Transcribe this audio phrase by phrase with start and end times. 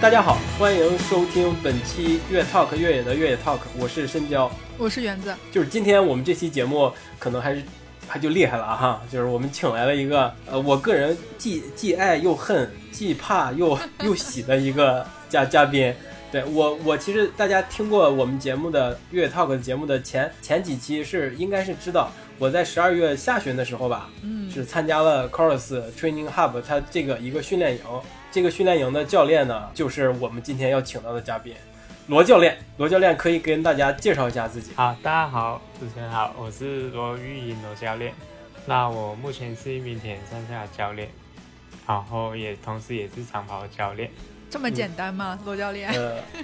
[0.00, 5.34] 大家好，欢迎收听本期越 Talk 越野的越野 Talk，我是深交，我是园子。
[5.50, 7.64] 就是今天我们这期节目可能还是
[8.06, 15.92] 还就厉害了哈，就是我们请来了一个呃，我个人既既爱又恨，既怕又 又喜的一个嘉嘉宾。
[16.30, 27.80] 对我我其实大家听过我们节目的越野 Talk 节目的前前几期是应该是知道我在十二月下旬的时候吧，嗯，是参加了 Course Training Hub 它这个一个训练营。
[28.38, 31.52] 这个训练营的教练呢，就是我们今天要请到的嘉宾，
[32.06, 32.56] 罗教练。
[32.76, 34.70] 罗教练可以跟大家介绍一下自己。
[34.76, 38.14] 好，大家好，主持人好，我是罗玉莹罗教练。
[38.64, 41.08] 那我目前是一名田三项教练，
[41.84, 44.08] 然后也同时也是长跑教练。
[44.48, 45.90] 这么简单吗，罗教练？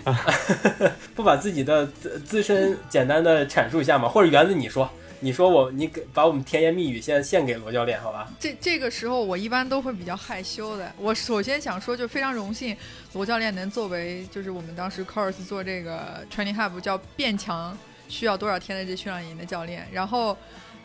[0.05, 4.09] 呃， 不把自己的自自身简单的阐述一下吗？
[4.09, 4.91] 或者园子你说。
[5.25, 8.31] 你说我，你给把我们甜言蜜语先献给罗教练，好吧？
[8.39, 10.93] 这这个时候我一般都会比较害羞的。
[10.99, 12.77] 我首先想说，就非常荣幸
[13.15, 17.75] 罗教练能作为就是我们当时 course 做这个 training hub 叫变强
[18.07, 19.89] 需要多少天的这训练营的教练。
[19.91, 20.37] 然后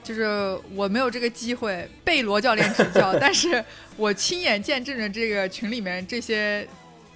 [0.02, 3.62] 就是我没有这个机会被罗教练指教， 但是
[3.98, 6.66] 我亲眼见证着这个群里面这些。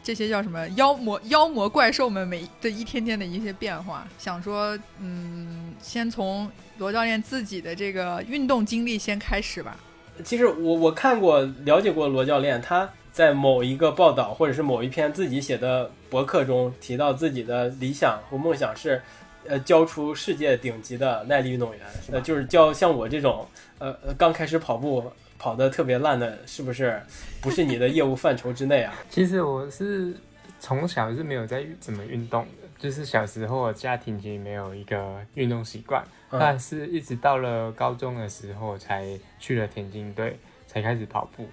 [0.06, 9.78] 这些叫什么妖魔妖魔怪兽们每的一天天的一些变化，想说，嗯，先从罗教练自己的这个运动经历先开始吧。
[10.24, 19.02] 其实我我看过了解过罗教练，他在某一个报道或者是某一篇自己写的博客中提到自己的理想和梦想是，
[19.48, 23.48] 呃，教出世界顶级的耐力运动员，呃，就是教像我这种，
[23.80, 25.04] 呃呃，刚开始跑步。
[25.40, 27.02] 跑得特别烂的，是不是
[27.42, 28.94] 不是你的业务范畴之内啊？
[29.12, 30.16] 其实我是
[30.58, 41.48] 从小是没有在怎么运动的，就是小时候家庭其实没有一个运动习惯，但是一直到了高中的时候才去了田径队，才开始跑步。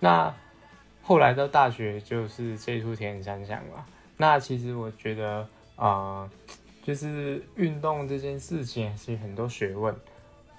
[0.00, 0.34] 那
[1.00, 3.86] 后来到大学就是接触田径三项嘛。
[4.16, 6.28] 那其实我觉得啊，
[6.82, 9.94] 就是运动这件事情是很多学问，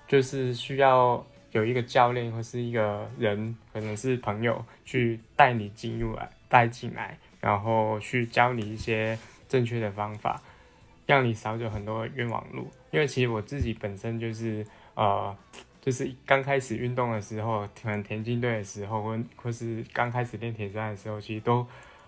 [0.07, 1.21] 就是需要。
[1.51, 9.15] 有一个教练或是一个人，可能是朋友，去带你进入来，带进来，然后去教你一些
[9.53, 10.41] 正确的方法，
[11.05, 12.67] 让你少走很多冤枉路。
[12.89, 14.65] 因为其实我自己本身就是，
[14.95, 15.35] 呃，
[15.79, 21.67] 就是刚开始运动的时候，可能田径队的时候，或或是刚开始练铁三的时候，其实都，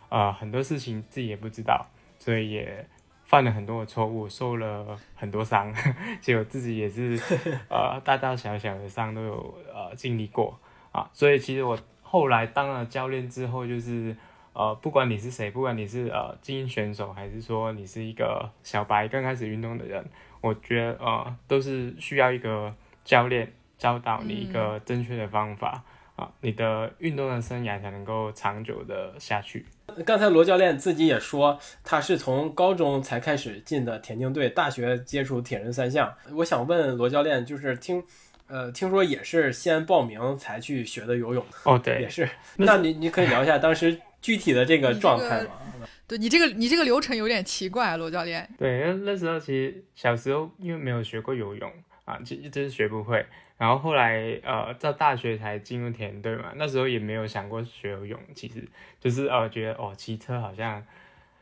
[0.09, 1.85] 呃，很多事情自己也不知道，
[2.17, 2.87] 所以也。
[3.27, 5.73] 犯了很多的错误，受了很多伤，
[6.21, 7.19] 结果自己也是
[7.69, 10.55] 呃大大小小的伤都有呃经历过
[10.91, 14.15] 啊，所以其实我后来当了教练之后，就是
[14.55, 20.03] 呃不管你是谁，不管你是呃精英选手，还是说你是一个小白刚开始运动的人，
[20.41, 22.73] 我觉得呃都是需要一个
[23.03, 25.83] 教练教导你一个正确的方法。
[26.15, 29.65] 啊，你的运动的生涯才能够长久的下去。
[30.05, 36.15] 刚才罗教练自己也说，他是从高中才开始进的田径队，大学接触铁人三项。
[36.31, 38.01] 我想问罗教练，就是听，
[38.47, 41.45] 呃，听说也是先报名才去学的游泳。
[41.65, 42.29] 哦，对，也是。
[42.55, 45.51] 那你你可以聊一下当时具体的这个状态嘛？
[46.07, 48.49] 对你这个你这个流程有点奇怪，罗教练。
[48.57, 51.71] 对，因为那时候其实小时候因为没有学过游泳
[52.05, 53.23] 啊，就一直学不会。
[53.55, 56.53] 然后后来，呃，到大学才进入田队嘛。
[56.55, 58.67] 那时候也没有想过学游泳，其实
[58.99, 60.83] 就是呃，觉得哦，骑车好像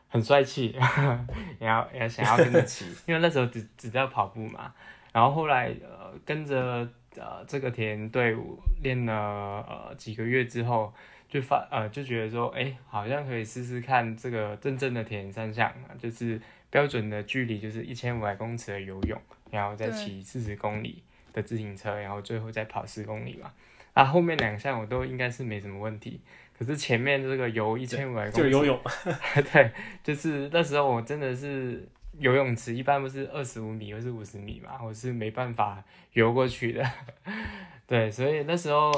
[0.08, 0.76] 很帅气，
[1.58, 4.72] 然后也想要跟着骑， 因为那时候只只知道跑步嘛。
[5.10, 10.92] 然后后来，呃，跟着呃这个田队伍练了呃几个月之后，
[11.34, 16.40] 就发呃就觉得说，哎，好像可以试试看这个真正的铁人三项，就是
[16.70, 21.02] 标准的距离就是一千五百公尺的游泳，然后再骑四十公里。
[21.34, 23.52] 的自行车，然后最后再跑十公里嘛，
[23.92, 26.20] 啊，后面两项我都应该是没什么问题，
[26.56, 28.80] 可是前面这个游一千五百公里就游泳，
[29.52, 29.72] 对，
[30.04, 31.84] 就是那时候我真的是
[32.20, 35.82] 游泳池一般不是二十五米或是五十米嘛，我是没办法
[36.12, 36.88] 游过去的，
[37.84, 38.92] 对，所以那时候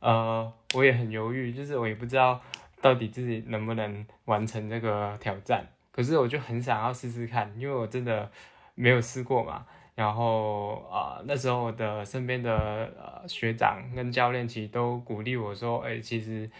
[0.00, 2.40] 呃我也很犹豫， 就是我也不知道
[2.80, 8.30] 到底自己能不能完成这个挑战，可是我就很想要试试看，因为我真的
[8.74, 9.66] 没有试过嘛。
[9.94, 12.52] 然后啊，那时候我的身边的
[12.98, 16.50] 呃学长跟教练其实都鼓励我说：“哎，其实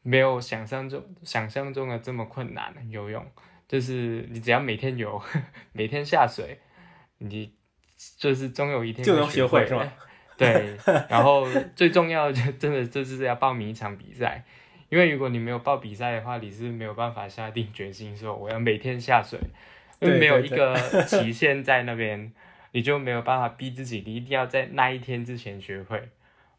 [0.00, 3.22] 没有想象中想象中的这么困难游泳，
[3.68, 5.20] 就是你只要每天游，
[5.72, 6.58] 每天下水，
[7.18, 7.52] 你
[8.16, 9.92] 就是终有一天就能学会，是吧？
[10.38, 10.76] 对。
[11.08, 14.44] 然后最重要的真的就是要报名一场比赛，
[14.88, 19.38] 因为如果你没有报比赛的话，你是没有办法下定决心说我要每天下水，
[20.00, 22.32] 因为没有一个期限在那边。”
[22.76, 25.96] 你就没有办法逼自己，你一定要在那一天之前学会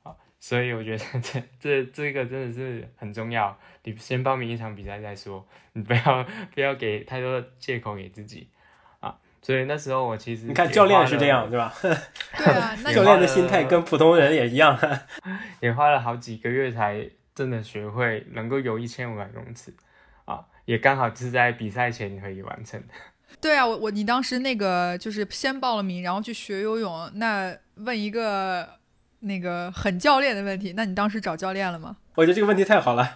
[0.04, 0.16] 啊！
[0.39, 3.60] 所以我觉得这 这这个真的是很重要。
[3.83, 8.55] 你先报名一场比赛再说，你不要不要给太多借口给自己啊。
[9.45, 11.71] 所以那时候我其实你看教练是这样，对吧？
[11.80, 11.92] 对
[12.47, 14.75] 啊，那 教练的心态跟普通人也一样，
[15.62, 19.71] 也花了好几个月才真的学会能够游一千五百公尺
[20.25, 22.81] 啊，也刚好是在比赛前可以完成。
[23.39, 27.12] 对啊，我我你当时那个就是先报了名，然后去学游泳。
[27.13, 28.68] 那问一个
[29.25, 31.95] 那个很教练的问题，那你当时找教练了吗？
[32.16, 33.07] 我觉得这个问题太好了。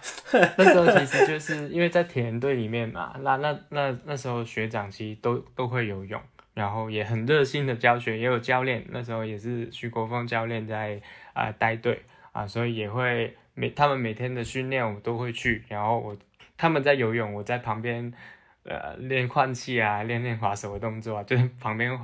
[0.56, 6.20] 那时候其实就是因为在田联队里面嘛，那那那那时候学长其实都都会游泳，
[6.54, 8.84] 然后也很热心的教学，也有教练。
[8.90, 11.00] 那时候也是徐国峰教练在
[11.32, 12.02] 啊带队
[12.32, 16.16] 啊，所以也会每他们每天的训练我都会去，然后我
[16.56, 18.12] 他们在游泳，我在旁边。
[18.62, 21.98] 呃，练换气啊，练练划手的动作啊，就是旁边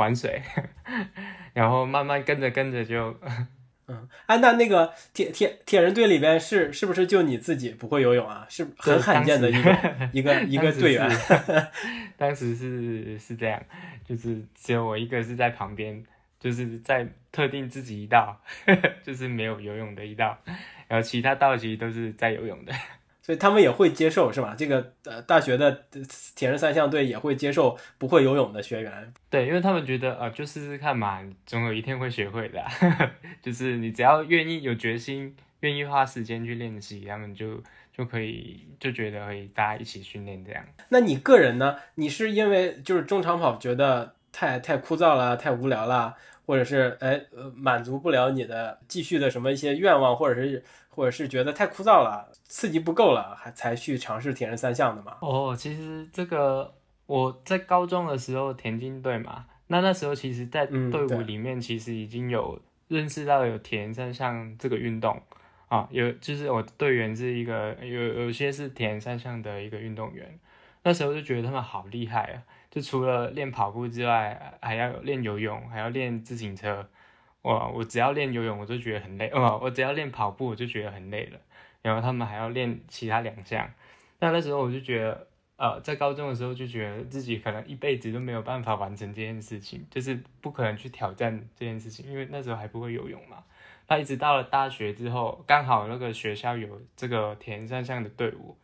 [0.00, 0.42] 玩水，
[1.52, 3.14] 然后慢慢跟着跟着就，
[3.86, 8.46] 嗯，哎，那那个铁铁铁人队里边是是不是就你自己不会游泳啊？
[8.48, 9.70] 是很罕见的一个
[10.12, 11.10] 一个一个队员。
[12.16, 13.62] 当时是是这样，
[14.02, 16.02] 就是只有我一个是在旁边，
[16.38, 18.40] 就是在特定自己一道，
[19.04, 20.38] 就是没有游泳的一道，
[20.88, 22.72] 然后其他道其实都是在游泳的。
[23.30, 24.56] 所以他们也会接受，是吧？
[24.58, 25.84] 这个呃，大学的
[26.34, 29.12] 铁人三项队也会接受不会游泳的学员。
[29.28, 32.60] 对，因为他们觉得，呃，就试试看嘛，总有一天会学会的。
[33.40, 37.62] 就是你只要愿意、有决心、愿意花时间去练习，他们就
[37.96, 40.64] 就可以就觉得可以大家一起训练这样。
[40.88, 41.76] 那你个人呢？
[41.94, 46.16] 你是因为就是中长跑觉得太太枯燥了、太无聊了，
[46.46, 50.64] 或者是哎呃满足不了你的继续的什么一些愿望，或者是？
[50.90, 55.16] 或者是觉得太枯燥了，刺激不够了，还才去尝试铁人三项的嘛？
[55.20, 56.74] 哦，其实这个
[57.06, 65.20] 我在高中的时候田径队嘛，那那时候其实，在队伍里面其实已经有认识到有铁人三项这个运动
[65.68, 70.38] 啊，有就是我队员是一个有有些是铁人三项的一个运动员，
[70.82, 76.88] 那时候就觉得他们好厉害啊，就除了练跑步之外，还要练游泳，还要练自行车。
[77.42, 79.28] 我我只要练游泳，我就觉得很累。
[79.34, 81.40] 哦，我只要练跑步，我就觉得很累了。
[81.82, 83.70] 然后他们还要练其他两项。
[84.18, 85.26] 那那时候我就觉得，
[85.56, 93.42] 呃，在高中的时候就觉得自己可能一辈子都没有办法完成这件事情，就是不可能去挑战这件事情，因为那时候还不会游泳嘛。
[93.88, 98.54] 那一直到了大学之后，刚好那个学校有这个铁人三项的队伍，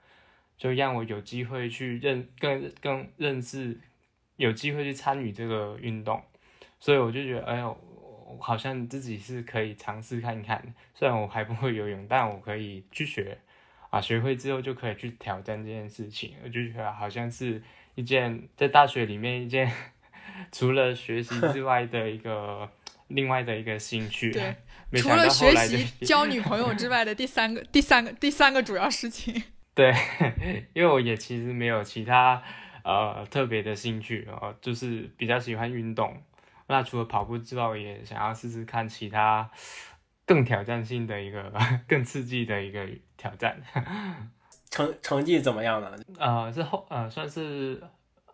[0.58, 3.80] 就让我有机会去认更更认识，
[4.36, 6.22] 有机会去参与这个运动。
[6.78, 7.74] 所以我就觉得，哎呦。
[8.28, 13.38] 我好像自己是可以尝试看看，虽然我还不会游泳，但我可以去学
[13.90, 16.34] 啊，学会之后就可以去挑战这件事情。
[16.42, 17.62] 我就觉得好像是
[17.94, 19.70] 一件在大学里面一件
[20.50, 22.68] 除了学习之外的一个
[23.08, 24.32] 另外的一个兴趣。
[24.32, 24.56] 对，
[25.00, 29.42] 除了学习交女朋友之外的第三个、第三个、第三个主要事情。
[29.74, 29.94] 对，
[30.74, 32.42] 因为我也其实没有其他
[32.82, 36.20] 呃特别的兴趣呃，就是比较喜欢运动。
[36.68, 39.50] 那除了跑步之外，也想要试试看其他
[40.24, 41.52] 更挑战性的一个、
[41.86, 43.60] 更刺激的一个挑战。
[44.70, 45.96] 成成绩怎么样呢？
[46.18, 47.80] 呃，是后呃，算是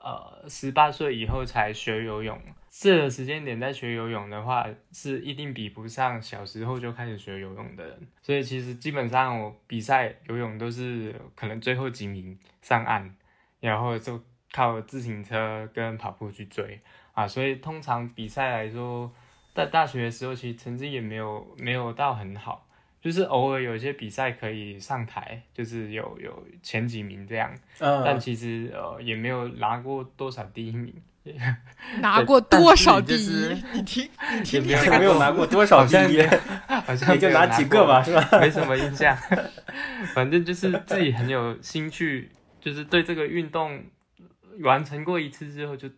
[0.01, 2.41] 呃十八岁以后才学游泳。
[2.71, 8.09] 这个时间点在学游泳的话，是一定比不上小时候就开始学游泳的人。
[8.23, 13.15] 所以其实基本上我比赛游泳都是可能最后几名上岸，
[13.61, 14.19] 然后就
[14.51, 16.81] 靠自行车跟跑步去追。
[17.13, 19.13] 啊，所以通常比赛来说，
[19.55, 22.67] 在大学的时候，其实成绩也没有没有到很好，
[23.03, 30.95] 就是偶尔有一些比赛可以上台，就是有有前几名这样，但其实呃也没有拿过多少第一名。
[32.01, 33.63] 拿过多少第一？
[33.75, 36.23] 你听，你听，这个没有拿过多少第一，
[36.67, 38.41] 好像也就拿几个吧，是吧？
[38.41, 39.17] 没什么印象，
[40.15, 43.85] 反正就是自己很有兴趣，就是对这个运动
[44.63, 45.91] 完成过一次之后就。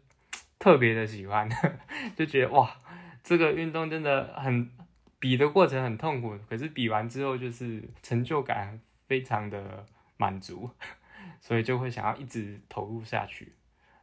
[0.65, 1.47] 特别的喜欢，
[2.17, 2.75] 就觉得哇，
[3.23, 4.71] 这个运动真的很
[5.19, 9.85] 比的过程很痛苦，可是比完之后就是成就感非常的
[10.17, 10.71] 满足，
[11.39, 13.53] 所以就会想要一直投入下去。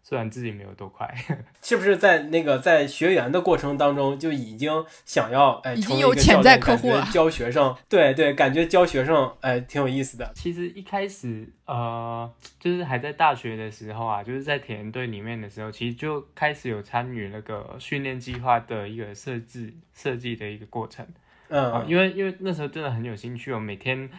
[0.04, 1.14] 虽然自己没有多快，
[1.62, 10.32] 是不是在那个在学员的过程当中就已经想要哎，已经有潜在客户了，教学生，对对，感觉教学生哎挺有意思的。
[10.36, 12.30] 其实一开始呃，
[12.60, 21.08] 就是还在大学的时候啊，就是在田联队里面的时候，其实就开始有参与那个训练计划的一个设置设计的一个过程。
[21.50, 24.10] 嗯，因为因为那时候真的很有兴趣，我每天。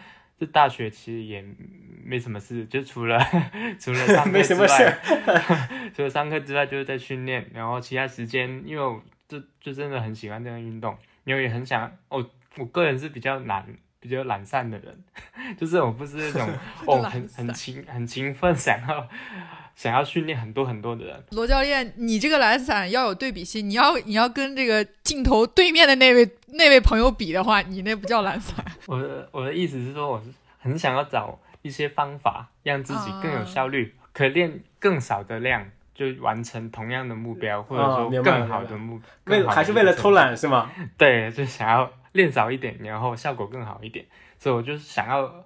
[0.42, 1.44] 这大学其实也
[2.02, 3.16] 没什么事，就除了
[3.78, 4.98] 除了 上课之外，
[5.94, 13.64] 除了上课之外就是在训练，然后其他时间，因为我就就真的很喜欢这项运动，因为也很想哦，我个人是比较懒、
[14.00, 15.04] 比较懒散的人，
[15.56, 16.50] 就是我不是那种
[16.86, 19.08] 哦很很勤很勤奋想要
[19.74, 21.22] 想要训练很多很多的人。
[21.30, 28.64] 罗教练，你这个懒散要有对比性，你要你要跟这个镜头对面的那位那位朋友比的话，你那不叫懒散。
[28.86, 30.26] 我的我的意思是说，我是
[30.58, 35.66] 很想要找一些方法，让自己更有效率，可练更少的量。
[35.94, 40.72] 就完成同样的目标，或者说更好的目，为还是为了偷懒是吗？
[40.96, 44.02] 对，就想要练少一点，然后效果更好一点。
[44.38, 45.44] 所以我就是想要，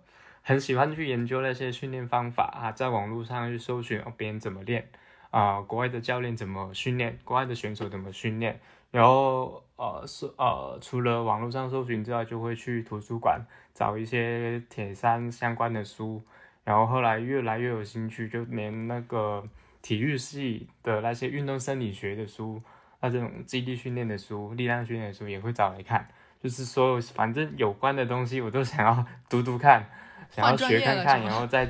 [0.49, 4.88] 很喜欢去研究那些训练方法啊，在网络上去搜寻别人怎么练
[5.33, 8.61] 啊，国外的教练怎么训练，国外的选手怎么训练。
[8.93, 16.23] 然后呃是呃，除了网络上搜寻之外，就会去图书馆找一些铁三相关的书。
[16.62, 19.43] 然后后来越来越有兴趣，就连那个。
[19.83, 22.61] 体育系的那些运动生理学的书，
[23.00, 26.09] 那这种肌力训练的书、力量训练的书也会找来看，
[26.43, 29.88] 就是所有反正有关的东西我都想要 读读看，
[30.30, 31.68] 想要学看看，然后再，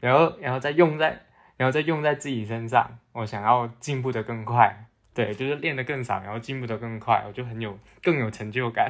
[0.00, 1.20] 然后然后再用在，
[1.56, 2.98] 然后再用在自己身上。
[3.12, 8.88] 我想要进步的更快，对，就是练的更少，然后进步的更快，我就很有更有成就感。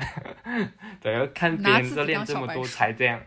[1.00, 3.20] 对，要看别人都练这么多才这样。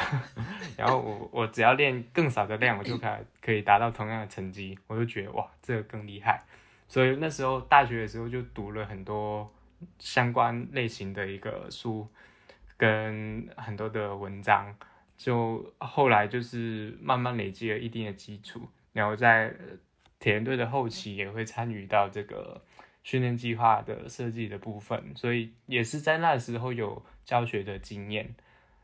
[0.78, 6.42] 然后我我只要练更少的量，我就 可可以达到同样的成绩，我就觉得哇，这个更厉害。
[6.88, 9.52] 所以那时候大学的时候就读了很多
[9.98, 12.08] 相关类型的一个书，
[12.80, 14.74] 跟很多的文章，
[15.18, 19.54] 就后来就是慢慢累积了一定的基础，然后在
[20.18, 22.64] 铁人队的后期也会参与到这个
[23.02, 28.34] 训练计划的设计的部分，所以也是在那时候有教学的经验。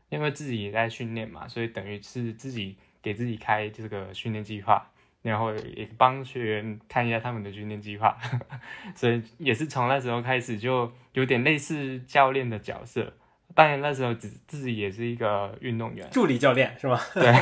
[0.09, 4.91] 因为自己也在训练嘛，所以等于是自己给自己开这个训练计划，
[5.23, 8.15] 然后也帮学员看一下他们的训练计划，
[8.95, 13.11] 所以也是从那时候开始就有点类似教练的角色。
[13.55, 17.01] 当然那时候自自己也是一个运动员，助理教练是吧？
[17.15, 17.33] 对，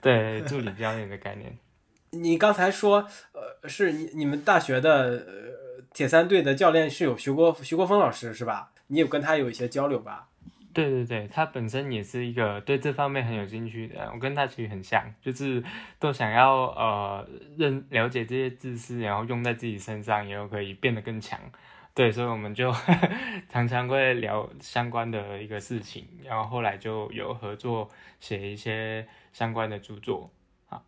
[0.00, 1.56] 对，助理教练的概念。
[2.10, 8.70] 你刚才说，呃，是你你们大学的呃铁三队的教练是有徐国徐国峰老师是吧？
[8.88, 10.28] 你有跟他有一些交流吧？
[10.74, 15.62] 对对对，他本身也是一个对这方面很有兴趣的，我跟他其实很像，就是
[15.98, 21.38] 都想要呃认了解这些知识，然后用在自己身上，然后可以变得更强。
[21.94, 22.72] 对，所以我们就
[23.50, 30.30] 常常会聊相关的一个事情，然后后来就有合作写一些相关的著作。
[30.70, 30.82] 啊，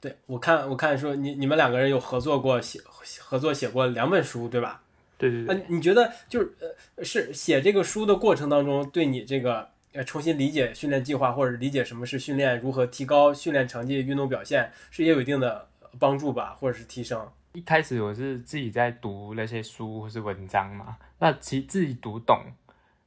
[0.00, 2.78] 对我看我看说你你们两个人有合作过写
[3.18, 4.82] 合作写过两本书，对吧？
[5.16, 15.66] 对对对，你觉得就是呃，是写这个书的过程当中，对你这个呃重新理解训练计划，或者理解什么是训练，如何提高训练成绩、运动表现，是也有一定的
[15.98, 17.26] 帮助吧，或者是提升？
[17.54, 22.46] 一开始我是自己在读那些书或是文章嘛，那其实自己读懂，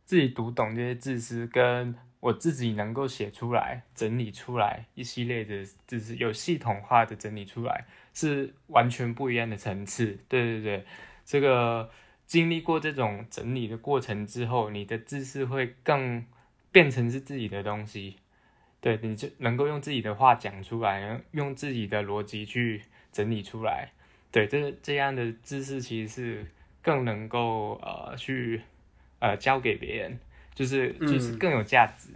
[0.05, 10.17] 自己读懂这些知识，跟我自己能够写出来、整理出来一系列的知识，有系统化的整理出来，是完全不一样的层次。
[10.29, 10.85] 对对对。
[11.25, 11.91] 这个
[12.25, 16.25] 经历过这种整理的过程之后，你的知识会更
[16.71, 18.15] 变成是自己的东西，
[18.79, 23.91] 对，你就能够用自己的话讲出来，用自己的逻辑去整理出来，
[24.31, 26.45] 对，这这样的知识其实是
[26.81, 28.61] 更能够呃去
[29.19, 30.19] 呃教给别人，
[30.53, 32.09] 就是就是更有价值，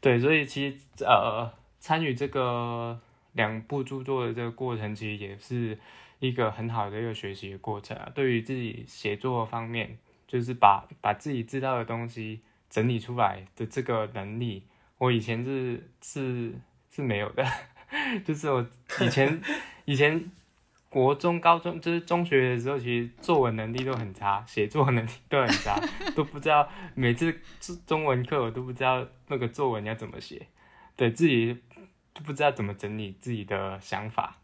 [0.00, 3.00] 对，所以其实呃参与这个
[3.32, 5.78] 两部著作的这个过程，其实也是。
[6.20, 14.62] 一个很好的一个学习的过程啊，对于自己写作方面，就是把把自己知道的东西整理出来的这个能力，
[14.96, 16.54] 我以前是是
[16.90, 17.44] 是没有的，
[18.24, 18.66] 就是我
[19.02, 19.38] 以前
[19.84, 20.30] 以前
[20.94, 25.76] 国中、高中就是中学的时候，其实作文能力都很差， 写作能力都很差，
[26.14, 27.36] 都不知道每次
[27.84, 30.46] 中文课我都不知道那个作文要怎么写，
[30.94, 31.52] 对自己
[32.12, 34.36] 都不知道怎么整理自己的想法。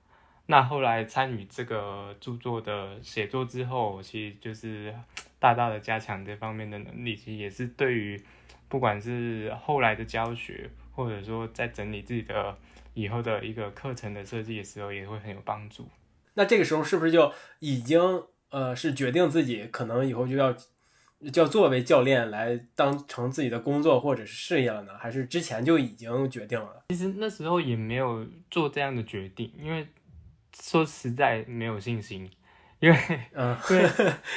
[0.46, 4.92] 那后来参与这个著作的写作之后，其实就是
[5.38, 8.20] 大大的加强这方面的能力，其实也是对于
[8.68, 12.58] 不管是后来的教学，或者说在整理自己的
[12.94, 15.88] 以后的一个课程的设计的时候，也会很有帮助。
[16.34, 18.00] 那这个时候是不是就已经
[18.50, 20.52] 呃是决定自己可能以后就要
[21.32, 24.92] 就要作为教练来当成自己的工作或者是事业了呢？
[24.98, 26.84] 还是之前就已经决定了？
[26.90, 29.86] 其实那时候也没有做这样的决定，因为。
[30.60, 32.28] 说实在没有信心，
[32.80, 32.98] 因为，
[33.32, 33.90] 嗯， 因为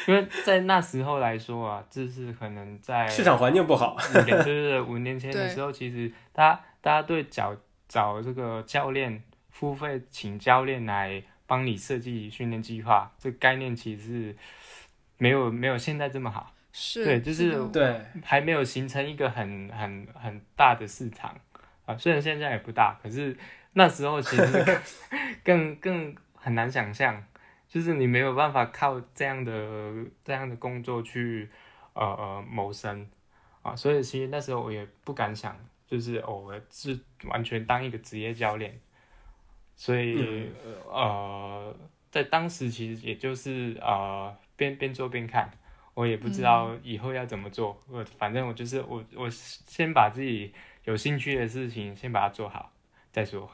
[0.07, 7.57] 因为在那时候来说啊，就是可能在市场环境不好，就是五年前的时候，其实大家大家对找
[7.89, 14.35] 找这个教练付费请教练来帮你设计训练计划这个概念，其实是
[15.17, 16.53] 没有没有现在这么好。
[16.71, 21.35] 是，对，就是对，还没有形成一个很很很大的市场
[21.85, 21.95] 啊。
[21.95, 23.37] 虽然现在也不大，可是
[23.73, 24.81] 那时候其实
[25.45, 27.23] 更更很难想象，
[27.67, 29.53] 就是你没有办法靠这样的
[30.23, 31.47] 这样的工作去
[31.93, 33.07] 呃呃谋生
[33.61, 33.75] 啊。
[33.75, 38.79] 所以其实那时候我也不敢想，就是我是完全当一个职业教练。
[39.75, 40.49] 所以
[40.91, 41.75] 呃，
[42.11, 45.51] 在当时其实也就是呃边边做边看。
[45.95, 50.51] 我也不知道以后要怎么做，我反正我就是我我先把自己
[50.85, 52.73] 有兴趣的事情先把它做好
[53.11, 53.47] 再说。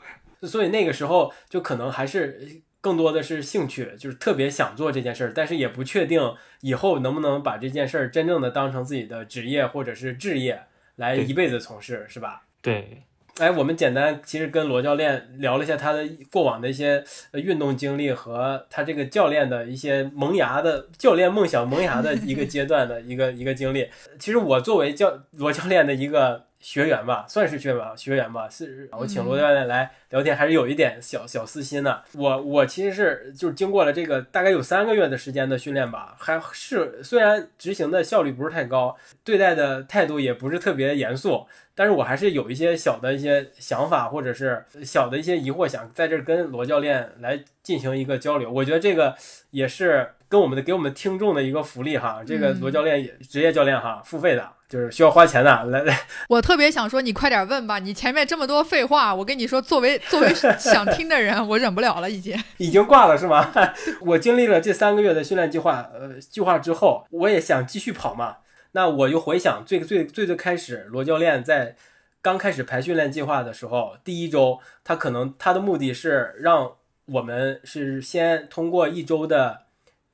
[0.44, 10.64] 所以那个时候就可能还是更多的是兴趣，就是特别想做这件事儿，但是也不确定以后能不能把这件事儿真正的当成自己的职业或者是置业
[10.96, 12.44] 来一辈子从事，是吧？
[12.62, 13.04] 对。
[13.40, 17.04] 哎，我们简单其实跟罗教练聊了一下他的过往的一些
[17.34, 23.90] 运动经历和他这个教练的一些萌芽的教练梦想萌芽的一个阶段的一个一个经历。
[24.20, 26.48] 其实我作为教罗教练的一个。
[26.62, 32.04] 学员吧，算是学员学员吧，是我请罗教练来聊天，还是有一点小小私心的。
[32.14, 38.94] 我我其实是就是经过了这个大概有三个月的时间的训练吧，还是虽然执行的效率不是太高，
[39.24, 41.48] 对待的态度也不是特别严肃，
[41.80, 48.52] 但是我还是有一些小的一些想法或者是小的一些疑惑，想在这跟罗教练来进行一个交流。
[48.52, 49.16] 我觉得这个
[49.52, 54.46] 也是跟我们的给我们听众的一个福利哈，这个罗教练也职业教练哈，付费的。
[54.68, 63.52] 就是需要花钱的，来来， 我特别想说，你快点问吧，你前面这么多废话，我跟你说，作为作为想听的人，我忍不了了，已经 已经挂了是吗？
[64.06, 68.36] 我经历了这三个月的训练计划，呃，计划之后，我也想继续跑嘛。
[68.72, 71.76] 那我就回想最最最最开始，罗教练在
[72.22, 79.64] 刚开始排训练计划的时候，第一周他可能他的目的是让我们是先通过一周的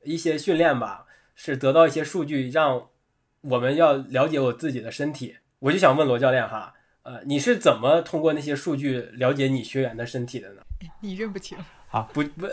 [0.03, 2.87] 一些训练吧，是得到一些数据让。
[3.47, 10.63] 我们要了解我自己的身体，我就想问罗教练哈，呃，你是怎么通过那些数据了解你学员的身体的呢？
[10.99, 11.55] 你认不清？
[11.91, 12.47] 啊，不不，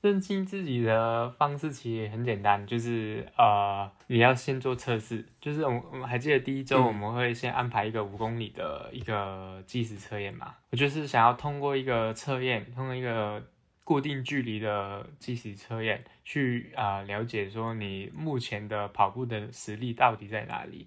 [0.00, 13.42] 认清自己的方式其实也很简单，就是呃，你要先做测试，就是我我还记得第一周我们会先安排一个五公里的一个计时测验嘛，我就是想要通过一个测验，通过一个。
[13.82, 20.86] 固定距离的计时测验，去啊了解说你目前的跑步的实力到底在哪里？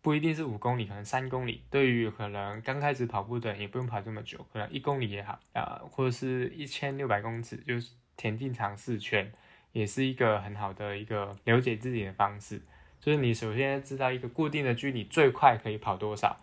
[0.00, 1.62] 不一定是五公里，可能三公里。
[1.68, 9.32] 对于可能刚开始跑步的人，也不用跑这么久，可能一公里也好啊，或者是一千六百公尺，就是田径尝试圈，
[9.72, 12.60] 也是一个很好的一个了解自己的方式。
[13.00, 16.38] 就是你首先知道一个固定的距离最快可以跑多少，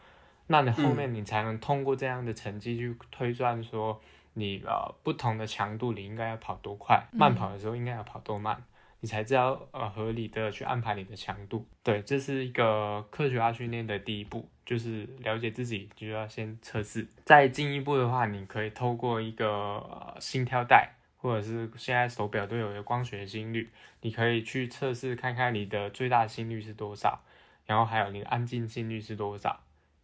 [0.47, 4.01] 那你后面你才能通过这样的成绩去推算说。
[4.34, 7.05] 你呃不同的强度，你应该要跑多快？
[7.12, 8.63] 慢跑的时候应该要跑多慢？
[9.01, 11.67] 你才知道呃合理的去安排你的强度。
[11.84, 17.05] 对，这是一个科学化训练的第一步，就是了解自己就要先测试。
[17.25, 23.69] 再进一步的话，你可以透过一个呃心跳带，或者是现在手表都有一个光学心率，
[24.01, 27.21] 你可以去测试看看你的最大心率是多少，
[27.65, 29.62] 然后还有你的安静心率是多少。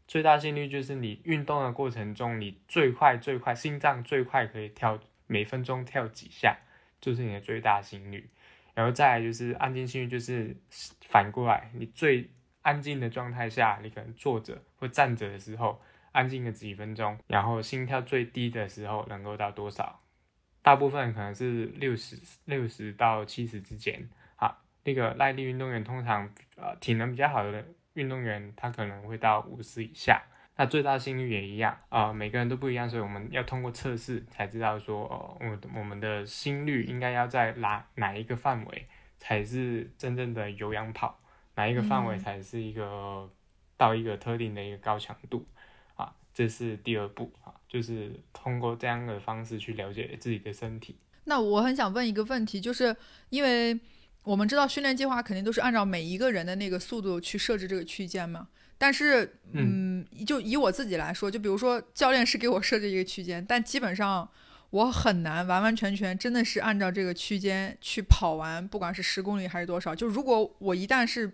[0.07, 6.55] 最大心率就是你运动的过程中，你最快最快心脏最快可以跳每分钟跳几下，
[7.01, 8.29] 就是你的最大心率。
[8.73, 10.55] 然后再来就是安静心率，就是
[11.09, 12.29] 反过来，你最
[12.61, 19.99] 安静的状态下，你可能坐着或站着的时候，安静个几分钟，然后心跳最低的时候能够到多少？
[20.67, 24.05] 大部分可能是六十六十到七十之间。
[24.35, 27.63] 好，那个耐力运动员通常呃体能比较好的。
[27.93, 30.21] 运动员他可能会到五十以下，
[30.57, 35.07] 那最大心率也一样啊，每个人都不一样，所以我们要通过测试才知道说，
[35.39, 38.85] 呃，我我们的心率应该要在哪哪一个范围
[39.17, 41.17] 才是真正的有氧跑，
[41.55, 43.31] 哪一个范围才是一个
[43.77, 45.47] 到一个特定的一个高强度
[45.95, 50.95] 啊，这是第二步啊，就是通过这样的方式去了解自己的身体。
[51.25, 52.95] 那我很想问一个问题，就是
[53.29, 53.79] 因为。
[54.23, 58.45] 我们知道训练计划肯定都是按照每一个人的那个速度去设置这个区间嘛，
[58.77, 64.29] 但是，嗯，就以我自己来说，就比如说教练是给我设置一个区间，但基本上
[64.71, 69.95] 我很难完完全全真的是按照这个区间去跑完，不管是十公里还是多少。
[69.95, 71.25] 就如果我一旦是，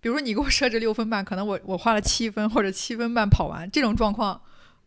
[0.00, 4.40] 比如说你给我设置六分半，可能我我花了七分或者七分半跑完，这种状况，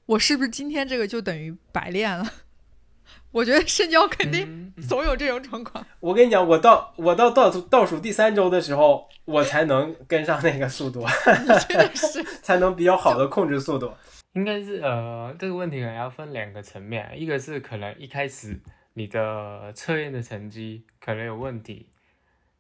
[0.07, 2.25] 我是不是今天这个就等于白练了？
[3.31, 5.85] 我觉得深交肯定总有这种状况。
[5.99, 11.05] 我跟你讲，我到我到倒数倒数第三周的时候，我才能跟上那个速度，
[11.67, 13.93] 真的是 才能比较好的控制速度。
[14.33, 18.59] 应该是呃，这个问题可能要分两个层面，一个是可能一开始
[18.93, 21.89] 你的测验的成绩可能有问题，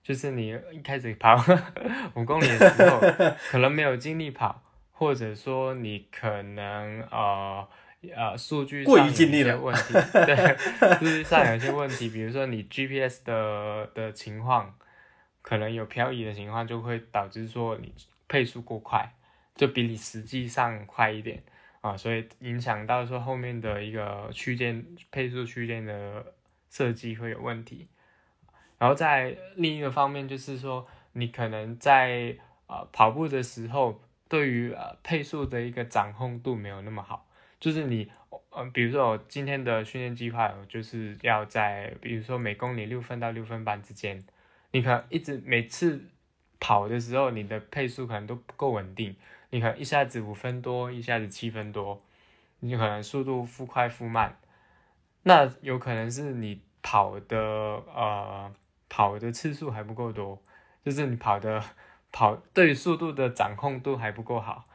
[0.03, 1.35] 就是你一开始跑
[2.15, 2.99] 五公里的时候，
[3.49, 4.63] 可能没有精力跑，
[4.97, 7.67] 或者说你可能呃
[8.15, 9.93] 呃数据上有一些问题，
[10.25, 10.57] 对，
[10.97, 14.75] 数据上有一些问题，比如说你 GPS 的的情况，
[15.43, 17.93] 可能有漂移的情况，就会导致说你
[18.27, 19.07] 配速过快，
[19.55, 21.43] 就比你实际上快一点
[21.81, 26.33] 啊，所以影响到说后面的一个区间配速区间的
[26.71, 27.87] 设计会有问题。
[28.79, 37.27] 然后在另一个方面，就是说你可能在呃跑步的时候，对于呃配速的一个掌控度没有那么好。
[37.59, 38.09] 就是你
[38.49, 44.23] 呃，比如说我今天的训练计划，就是要在比如说每公里六分到六分半之间，
[44.71, 46.01] 你可能一直每次
[46.59, 49.15] 跑的时候，你的配速可能都不够稳定，
[49.49, 52.01] 你可能一下子五分多，一下子七分多，
[52.59, 54.37] 你可能速度忽快忽慢，
[55.23, 58.53] 那有可能是你跑的呃。
[58.89, 60.41] 跑的次数还不够多，
[60.81, 61.61] 就是你跑的
[62.17, 64.65] 跑对速度的掌控度还不够好。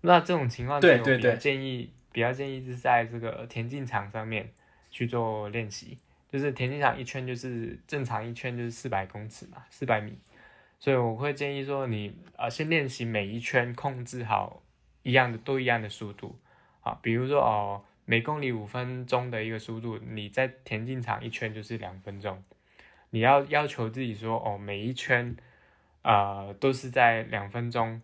[0.00, 4.50] 那这种情况，对对对，建议比较建议是在这个田径场上面
[4.90, 5.98] 去做练习。
[6.32, 10.16] 就是田径场一圈就是正常一圈就是四百公尺嘛，四百米。
[10.78, 14.62] 所以我会建议说，你啊先练习每一圈控制好
[15.02, 16.38] 一样的都一样的速度
[16.80, 22.42] 啊，比如说哦每公里五分钟的一个速度，你在田径场一圈就是两分钟。
[23.10, 25.36] 你要要求自己说哦，每一圈，
[26.04, 28.00] 呃，都是在两分钟，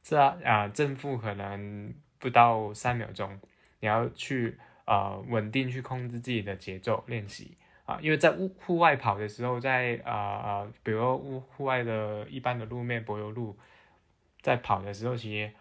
[0.00, 3.38] 这啊正负可能不到三秒钟，
[3.80, 13.58] 你要去呃稳定去控制自己的节奏练习啊，因为在户户外跑的时候，在啊啊，比如户户外的一般的路面柏油路，
[14.40, 15.52] 在跑的时候，其实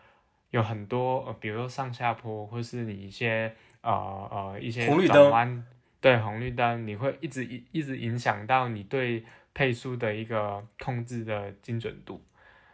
[0.51, 5.65] 有很多呃，比如说上下坡，或是你一些呃呃一些转弯。
[5.99, 12.23] 对红绿灯，你会一直一一直影响到你对配速的一个控制的精准度，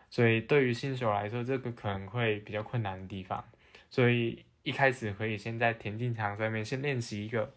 [0.09, 3.43] 所以对于新手来说，这个可能会比较困难的地方。
[3.89, 7.51] 所以一开始可以先在田径场上面先练习一个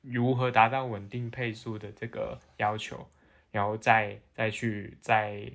[0.00, 3.08] 如何达到稳定配速的这个要求，
[3.50, 5.50] 然后再再去再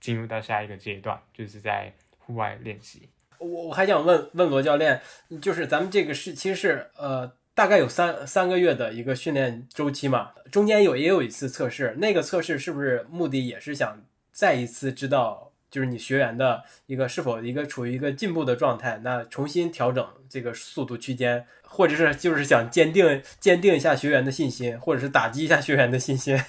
[0.00, 3.08] 进入到下一个阶段，就是在户外练习。
[3.38, 5.00] 我我还想问问罗教练，
[5.42, 7.39] 就是咱们这个是其实是呃。
[7.60, 26.42] 大概有三三个月的一个训练周期嘛，中间有也有一次测试，那个测试是不是目的也是想再一次知道，就是你学员的一个是否一个处于一个进步的状态，那重新调整这个速度区间，或者是就是想坚定坚定一下学员的信心，或者是打击一下学员的信心。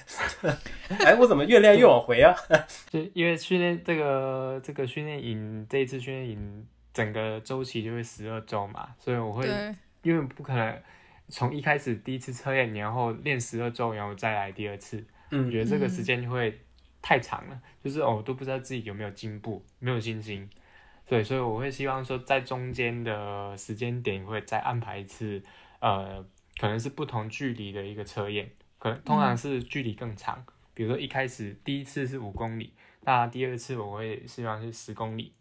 [1.04, 2.34] 哎，我怎么越练越往回啊？
[2.88, 9.46] 就因为训练这个这个训练营这一次训练营整个周期就会十二周嘛，所以我会
[10.00, 10.74] 因为不可能。
[11.32, 16.60] 从一开始第一次测验，然后练十二周，然后再来第二次，嗯，觉得这个时间就会
[17.00, 20.46] 太长了，就是哦，都不知道自己有没有进步，没有信心，
[21.06, 25.42] 对，所以我会希望说，在中间的时间点会再安排一次，
[25.80, 26.22] 呃，
[26.58, 35.32] 可能是不同距离的一个测验，可能通常是距离更长，比如说一开始第一次是五公里，那第二次我会希望是十公里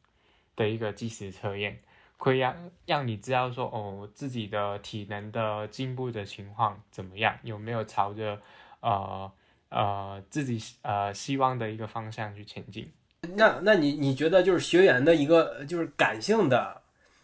[0.56, 1.82] 的一个计时测验。
[2.24, 2.56] 会让
[2.86, 8.40] 让你知道说哦，自己的体能的进步的情况怎么样，有没有朝着
[8.82, 9.32] 呃
[9.70, 12.88] 呃自己呃希望的一个方向去前进？
[13.36, 16.84] 那那你你觉得就是学员的一个就是感性的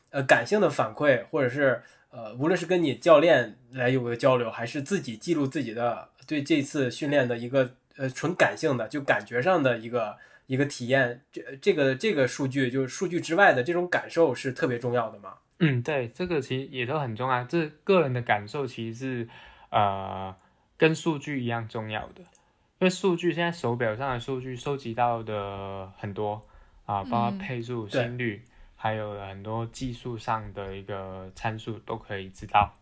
[0.09, 10.17] 呃感性的反馈，或者是呃无论是跟你教练来有个交流，还是自己记录自己的对这次训练的一个呃纯感性的就感觉上的一个。
[10.47, 15.35] 一个体验，这这个这个数据就是数据之外的这种感受是特别重要的吗？
[15.59, 17.43] 嗯，对，这个其实也都很重要。
[17.43, 19.29] 这个人的感受其实是
[19.69, 20.33] 呃
[20.77, 26.41] 跟数据一样重要的，因为数据现在手表上的数据收集到的很多
[26.85, 28.41] 啊，包括配速、心率，
[28.75, 32.73] 还有很多技术上的一个参数都可以知道。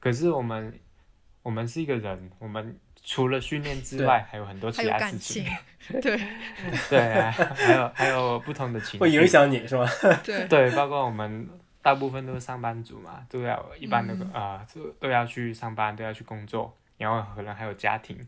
[0.00, 0.78] 可是我们
[1.42, 2.76] 我们是一个人，我们。
[3.08, 5.46] 除了训练之外，还有很多其他事情。
[6.02, 6.20] 对
[6.90, 9.88] 对啊，还有还有不同的情绪会影响你是吗？
[10.24, 11.48] 对 对，包括我们
[11.80, 18.26] 大部分都是上班族嘛，都要一般的啊，都都要去上班，都要去工作，然后可能还有家庭。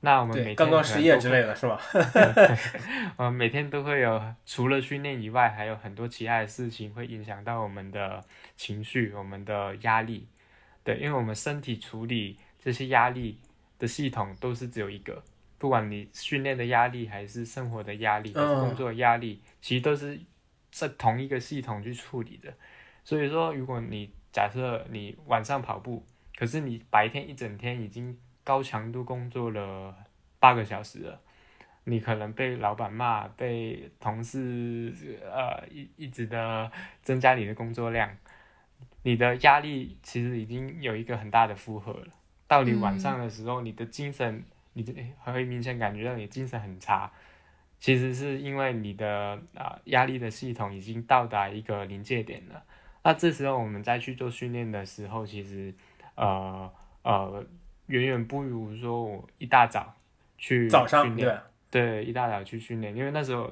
[0.00, 1.80] 那我们每天刚刚失业之类的是吧？
[3.16, 8.22] 我们每天都会有，除了训练以外，还有很多其他的事情会影响到我们的
[8.58, 10.28] 情绪、我们的压力。
[10.84, 13.38] 对，因为我们身体处理这些压力。
[13.80, 15.20] 的系统都是只有一个，
[15.58, 20.20] 不管你训练的压力还是生活的压力、还是工作压力，其实都是
[20.70, 22.54] 在同一个系统去处理的。
[23.02, 26.04] 所以说，如果你假设你晚上跑步，
[26.36, 29.94] 可是你白天一整天已经高强度工作了
[30.38, 31.20] 八个小时了，
[31.84, 36.70] 你可能被老板骂，被同事呃一一直的
[37.02, 38.14] 增加你的工作量，
[39.02, 42.06] 你的压力其实已经有一个很大的负荷了。
[42.50, 47.08] 到你晚上的时候，你的精神，你的会明显感觉到你精神很差，
[47.78, 52.60] 其实是因为你的啊压力的系统已经到达一个临界点了。
[53.04, 55.72] 那这时候我们再去做训练的时候，其实
[56.16, 56.68] 呃
[57.02, 57.46] 呃
[57.86, 59.94] 远远不如说我一大早
[60.36, 61.40] 去早上训练。
[61.70, 63.48] 对，一大早去训练，因为那时候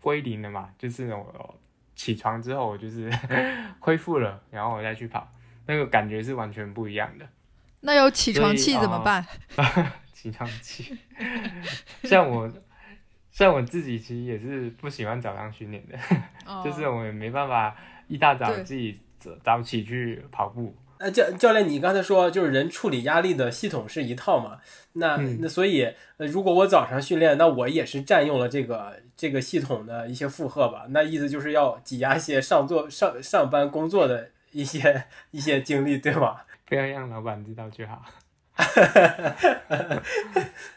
[0.00, 1.54] 归零了嘛，就是我
[1.94, 3.10] 起床之后，我就是
[3.80, 5.30] 恢复了，然后我再去跑，
[5.66, 7.28] 那个感觉是完全不一样的。
[7.80, 9.26] 那有起床气怎么办？
[10.12, 10.96] 起床气，
[12.04, 12.50] 像我，
[13.30, 15.98] 像我自己其实也是不喜欢早上训练的，
[16.62, 17.74] 就是我也没办法
[18.06, 20.74] 一大早自己早早起去跑步。
[20.98, 24.58] 呃，教教练，你刚才说就是人处理压力的系统是一套嘛？
[24.92, 25.84] 那那所以，
[26.18, 30.84] 呃，如果我早上训练，那我也是占用了这个这个系统的一些负荷吧？
[30.90, 36.42] 那意思就是要挤压一些上做上上班工作的一些 一些精力，对吗？
[36.70, 38.00] 不要让老板知道就好。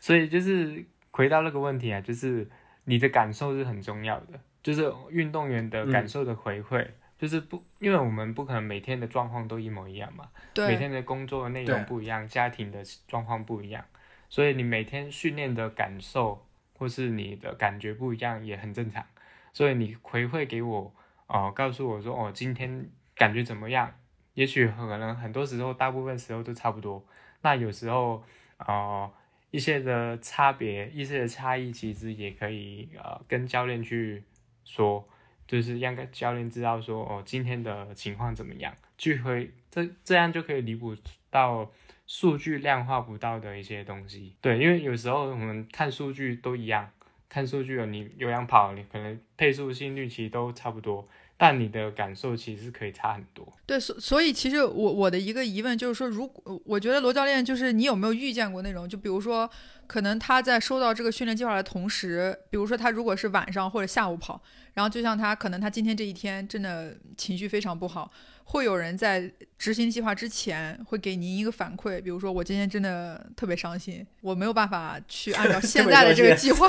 [0.01, 2.49] 所以就是回到那个问题啊，就是
[2.85, 6.87] 你的感受是很重要的，就是运动员的感受的回馈。
[7.19, 10.27] 就是不，因为我们不可能每天的状况都一模一样嘛，
[10.57, 13.85] 每天的工作内容不一样，家庭的状况不一样，
[14.27, 16.45] 所以你每天训练的感受
[16.77, 19.05] 或是你的感觉不一样也很正常。
[19.53, 20.93] 所以你回馈给我，
[21.27, 23.93] 哦，告诉我说，哦，今天感觉怎么样？
[24.33, 27.03] 也许可能很多时候，大部分时候都差不多。
[27.41, 28.23] 那有时候，
[28.57, 29.11] 呃，
[29.51, 34.23] 一些的差别，一些的差异，其实也可以呃跟教练去
[34.63, 35.07] 说。
[35.45, 40.95] 就是让教练知道说哦，今天的情况怎么样，就会这这样就可以弥补
[41.29, 41.69] 到
[42.07, 44.37] 数据量化不到的一些东西。
[44.39, 46.89] 对，因为有时候我们看数据都一样，
[47.27, 51.07] 看数据了，你有氧跑，你可能配速、心率其实都差不多，
[51.43, 53.45] 但你的感受其实可以差很多。
[53.65, 59.49] 对，所所以其实我我的一个疑问就是说，如果我觉得罗教练就是你有没有遇见过那种，就比如说。
[59.85, 64.41] 可能他在收到这个训练计划的同时，比如说他如果是晚上或者下午跑，
[64.73, 68.09] 然后就像他可能他今天这一天真的情绪非常不好。
[68.45, 76.67] 会有人在执行计划之前会给您一个反馈，比如说我今天真的特别伤心，我没有办法去按照 现在的这个计划，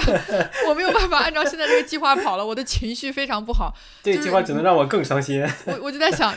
[0.69, 3.75] 我没有办法按照现在这个计划跑了，我的情绪非常不好。
[4.03, 5.43] 这个计划只能让我更伤心。
[5.67, 6.35] 我我就在想，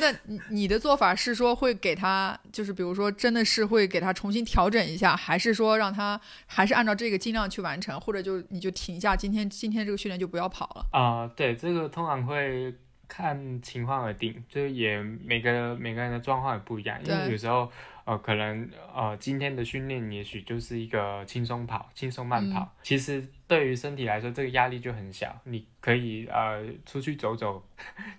[0.00, 0.12] 那
[0.50, 11.30] 你的做法是说会给他，就是比如说真的是会给他重新调整一下，还是说让他还是按照这个尽量去完成，或者就你就停下今天今天这个训练就不要跑了啊？
[11.36, 12.74] 对，这个通常会。
[13.10, 17.68] 看情况而定，就是也每个每个人的状况也不一样，因为有时候
[18.04, 27.60] 呃可能呃今天的训练也许就是一个轻松跑、轻松慢跑，其实对于身体来说这个压力就很小，你可以呃出去走走，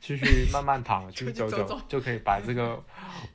[0.01, 2.84] 出去慢慢跑，出去走走就可以把这个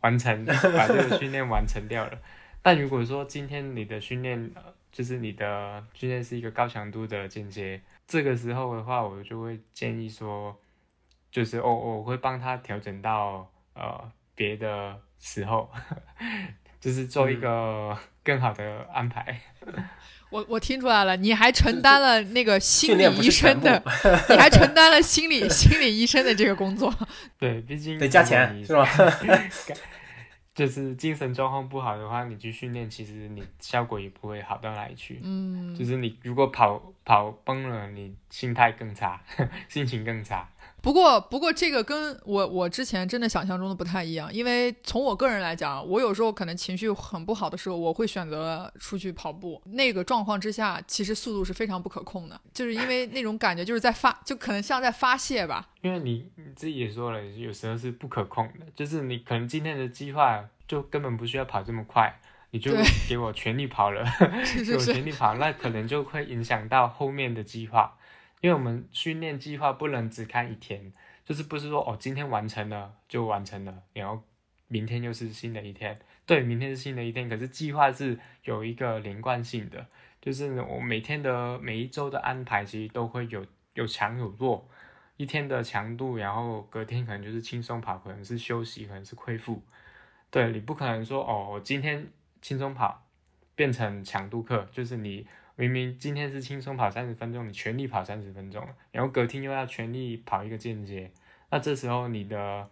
[0.03, 2.19] 完成，把这个训练完成掉了。
[2.61, 4.53] 但如果说今天你的训练
[4.93, 10.55] 就是你的训练是一个高强度的间接，这个时候的话，我就会建议说。
[11.37, 15.71] 就是我我会帮他调整到呃别的时候，
[16.81, 17.95] 就是做一个
[18.25, 19.39] 更好的安排。
[20.33, 23.83] 我我听出来了，你还承担了那个心理医生的，
[24.31, 26.91] 你还承担了心理心理医生的这个工作。
[27.39, 28.89] 对，毕竟得加钱是吧？
[30.55, 35.21] 就是精神状况不好的话，你去训练，其实你效果也不会好到哪里去。
[35.23, 39.21] 嗯，就是你如果跑跑崩了，你心态更差，
[39.69, 40.49] 心情更差。
[40.87, 49.61] 不过，不过这个跟我我之前真的想象中的不太一样，因为从我个人来讲，我有时候可能情绪很不好的时候，我会选择出去跑步。
[49.65, 55.69] 那个状况之下，其实速度是非常不可控的，就是因为那种感觉就是在发，就可能像在发泄吧。
[55.81, 62.17] 因为你你自己也说了，有时候是不可控的，就是你可能今天的计划就根本不需要跑这么快，
[62.53, 62.71] 你就
[63.09, 64.05] 给我全力跑了，
[64.65, 67.97] 给我全力跑，那可能就会影响到后面的计划。
[68.47, 70.93] 因为我们训练计划不能只看一天，
[71.25, 74.23] 就是不是说哦今天完成了就完成了，然后
[74.69, 75.99] 明天又是新的一天。
[76.25, 79.85] 对，明天是新的一天，可是计划是有一个连贯性的，
[80.21, 84.69] 就是我每天的每一周的安排其实都会有有强有弱，
[85.17, 89.61] 一天的强度，然后隔天可能就是轻松跑，可能是休息，可能是恢复。
[90.31, 92.07] 对你不可能说哦我今天
[92.41, 93.09] 轻松跑
[93.57, 95.27] 变成强度课，就是你。
[95.57, 101.11] 明明今天是轻松跑三十分钟，你全力跑三十分钟，然后隔天又要全力跑一个间接，
[101.51, 102.69] 那这时候你的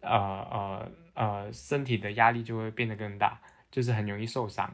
[0.00, 4.72] 呃呃呃身体的压力就会变得更大，就是很容易受伤。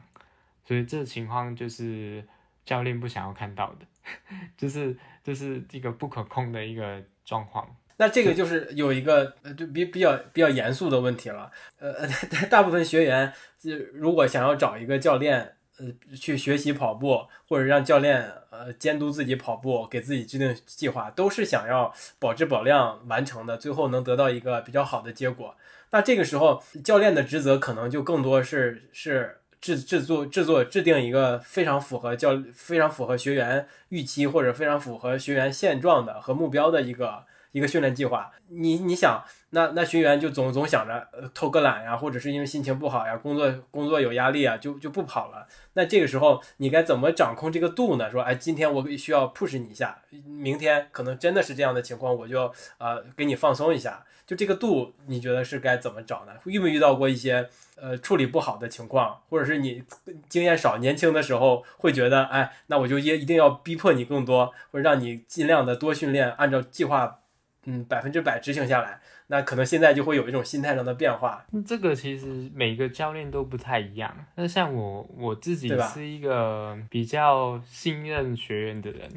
[0.65, 2.23] 所以这情况就是
[2.65, 3.85] 教练不想要看到的，
[4.57, 7.73] 就是就是一个不可控的一个状况。
[7.95, 11.49] 那这个就是有一个呃，就比比较比较严肃的问题了。
[11.79, 11.93] 呃，
[12.51, 25.55] 大部分学员就如果想要找一个教练，呃，去学习跑步，或者让教练呃监督自己跑步，给自己制定计划，都是想要保质保量完成的，最后能得到一个比较好的结果。
[25.89, 37.25] 那这个时候，教练的职责可能就更多是是制制作制作制定一个非常符合教非常符合学员预期或者非常符合学员现状的和目标的一个。
[37.53, 45.47] 一个训练计划，你你想，那那学员就总总想着呃偷个懒呀，或者是因为心情不好呀，工作工作有压力啊，就就不跑了。
[45.73, 48.09] 那这个时候你该怎么掌控这个度呢？
[48.09, 54.03] 说，哎，今天我需要 push 你一下，明天可能真的是这样的情况，我就呃给你放松一下。
[54.25, 56.31] 就这个度，你觉得是该怎么找呢？
[56.45, 59.83] 遇没遇到过一些呃处理不好的情况，或者是你
[60.27, 67.19] 经验少、年轻的时候会觉得，哎，那我就一一定要逼迫你更多，或者让你尽量的多训练，按照计划。
[67.65, 71.45] 嗯，百分之百执行下来，那可能现在就会有一种心态上的变化。
[71.65, 74.13] 这个其实每个教练都不太一样。
[74.35, 79.09] 那像我我自己是一个比较信任学员的人，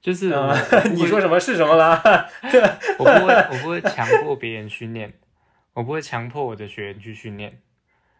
[0.00, 0.34] 就是
[0.94, 2.02] 你说什么是什么了。
[2.98, 5.12] 我不会， 我不会强迫别人训练，
[5.74, 7.60] 我不会强迫我的学员去训练。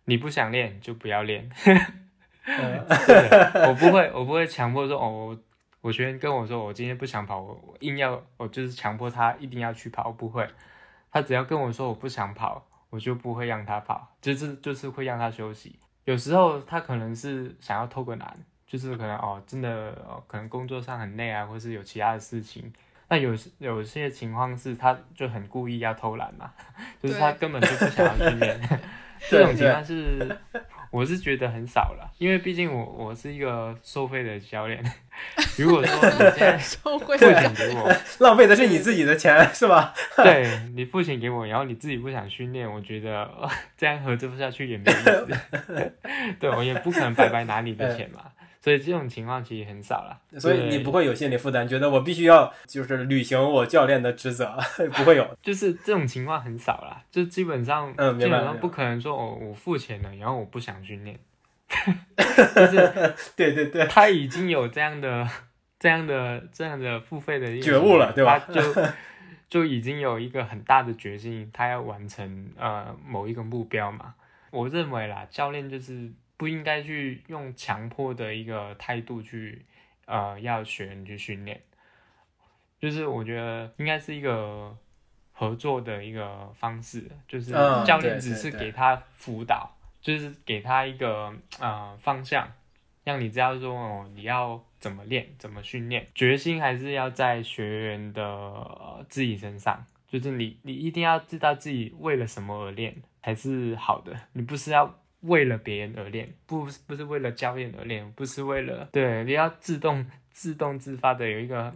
[0.04, 1.48] 你不想练就不要练。
[2.46, 5.38] 我不会，我不会强迫说哦。
[5.84, 10.48] 我学员跟我说，我今天不想跑，我硬要，我就是强迫他一定要去跑，不会。
[11.12, 15.78] 他只要跟我说我不想跑，我就不会让他跑，就是就是会让他休息。
[16.06, 18.34] 有时候他可能是想要偷个懒，
[18.66, 19.94] 就是可能哦，真的
[20.26, 22.72] 可能工作上很累啊，或是有其他的事情。
[23.10, 26.50] 那有有些情况是他就很故意要偷懒嘛，
[27.02, 28.58] 就是他根本就不想要训练。
[29.28, 30.34] 这种情况是。
[30.94, 34.80] 我是觉得很少了，因为毕竟我我是一个收费的教练。
[35.58, 37.92] 如果说你现在 付钱给我，
[38.24, 39.92] 浪费的是你自己的钱，是吧？
[40.16, 43.28] 对你付钱给我，然后你自己不想训练，我觉得
[43.76, 45.26] 这样合作不下去也没意思。
[46.38, 48.20] 对我也不可能白白拿你的钱嘛。
[48.64, 54.56] 所以这种情况其实很少了，所以你不会有心理负担，觉得我必须要就是履行我教练的职责，
[54.96, 61.18] 不会有，就是这种情况很少了，就基本上，嗯，基本上不可能说我，我付钱了，然后我不想训练，
[62.56, 65.28] 就是对对对，他已经有这样的、
[65.78, 68.38] 这样的、这样的付费的觉悟了，对吧？
[68.50, 68.62] 就
[69.50, 74.14] 就已经有一个很大的决心，他要完成呃某一个目标嘛。
[74.50, 76.10] 我认为啦，教练就是。
[76.44, 79.64] 不应该去用强迫的一个态度去，
[80.04, 81.58] 呃，要学员去训练，
[82.78, 84.76] 就是我觉得应该是一个
[85.32, 87.52] 合作的一个方式，就是
[87.86, 92.46] 教练只是给他辅导，就是给他一个呃方向，
[93.04, 104.94] 让你知道说哦，你要怎么练，怎么训练，决心还是要在学员的自己身上，就是你你一定要知道自己为了什么而练才是好的，你不是要。
[105.24, 111.74] 为了别人而练，不不是为了教练而练，不是为了对，你要自动自动自发的有一个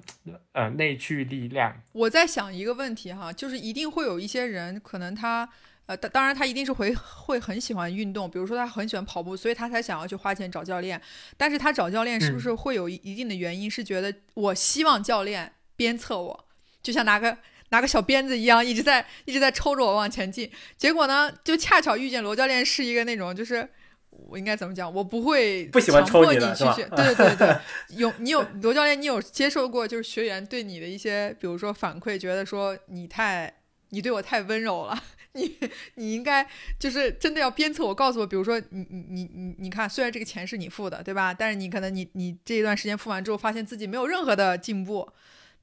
[0.53, 1.75] 呃内驱力量。
[1.93, 5.49] 我在想一个问题哈，就是一定会有一些人，可能他
[5.87, 11.01] 呃，当然他一定是会会很喜欢运动，比如说他很喜欢跑步，所以他才想要去花钱找教练。
[11.37, 13.71] 但是他找教练是不是会有一定的原因？
[13.71, 16.45] 是觉得我希望教练鞭策我，
[16.83, 17.39] 就像拿个。
[17.71, 20.51] 拿个小鞭子一样，一直在一直在抽着我往前进。
[20.77, 23.69] 结果呢，就恰巧遇见罗教练是一个那种，就是
[24.11, 26.89] 我应该怎么讲，我不会不喜欢抽你去学。
[26.97, 27.57] 对对对，
[27.97, 33.53] 有你有罗教练，你有接受过就是学员对你的一些，比如说反馈，觉得说你太
[33.91, 35.03] 你对我太温柔了，
[35.33, 35.57] 你
[35.97, 36.47] 你应该
[36.81, 41.35] 就是真的要鞭策我，告诉我，比如说你你你你你看，虽然这个钱是你付的，对吧？
[41.35, 45.07] 但是你可能你你这一段时间付完之后，发现自己没有任何的进步。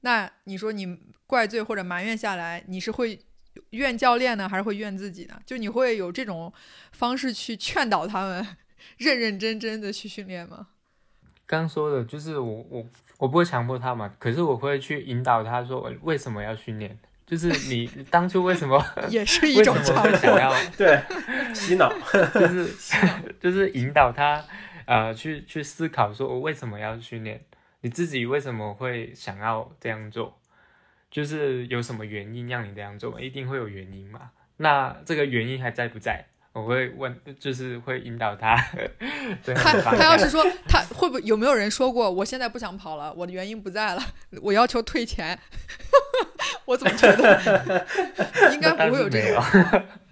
[0.00, 3.18] 那你说你怪罪或者埋怨下来，你是会
[3.70, 5.40] 怨教练呢，还是会怨自己呢？
[5.44, 6.52] 就你会有这种
[6.92, 8.46] 方式去劝导他们
[8.98, 10.68] 认认真真的去训练吗？
[11.46, 12.84] 刚说的就是我我
[13.18, 21.02] 我不会强迫他嘛，可是我会去引导他说为什么要训练，就是你 当初为什么也是 一种强迫， 对
[21.54, 21.92] 洗脑，
[22.34, 22.68] 就是
[23.40, 24.44] 就是引导他
[24.86, 27.40] 呃去去思考说我为什么要训练。
[27.86, 30.36] 你自己为什么会想要这样做？
[31.08, 33.20] 就是有什么原因让你这样做？
[33.20, 34.32] 一定会有原因嘛？
[34.56, 36.24] 那这个原因还在不在？
[36.52, 38.56] 我会问，就是会引导他。
[39.54, 42.10] 他他要是说他会不会有没有人说过？
[42.10, 44.02] 我现在不想跑了，我的原因不在了，
[44.42, 45.38] 我要求退钱。
[46.66, 47.86] 我怎么觉得
[48.52, 49.40] 应该不会有这种？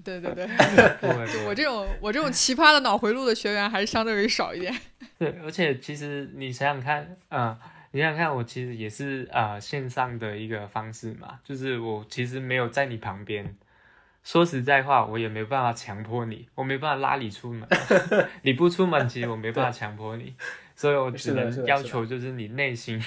[0.05, 0.46] 对对对，
[1.48, 4.72] 我这种我这种奇葩的脑回路的学员还是相对于少一点。
[5.18, 7.59] 对，而且其实你想想看，啊、
[7.92, 13.57] 你想想看，我其实也是啊、呃线上的一个方式嘛，就是我其实没有在你旁边。
[14.22, 17.68] 说实在话，我也没办法强迫你，我没办法拉你出门。
[18.40, 20.34] 你不出门，其实我没办法强迫你，
[20.74, 23.05] 所以我只能要求就是你内心，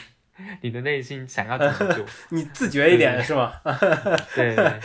[0.61, 2.05] 你的内心想要怎么做。
[2.29, 3.51] 你自觉一点是吗？
[4.35, 4.79] 对对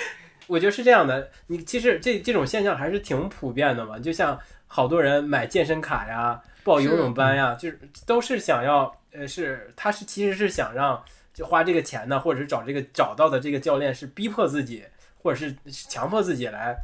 [0.46, 3.98] 我觉得是这样的，你其实这这种现象还是挺普遍的嘛。
[3.98, 14.84] 就像好多人买健身卡呀、报游泳班呀，就是都是想要，呃，是他是其实是想让就花这个钱呢，或者是找这个找到的这个教练是逼迫自己，
[15.22, 16.76] 或者是强迫自己来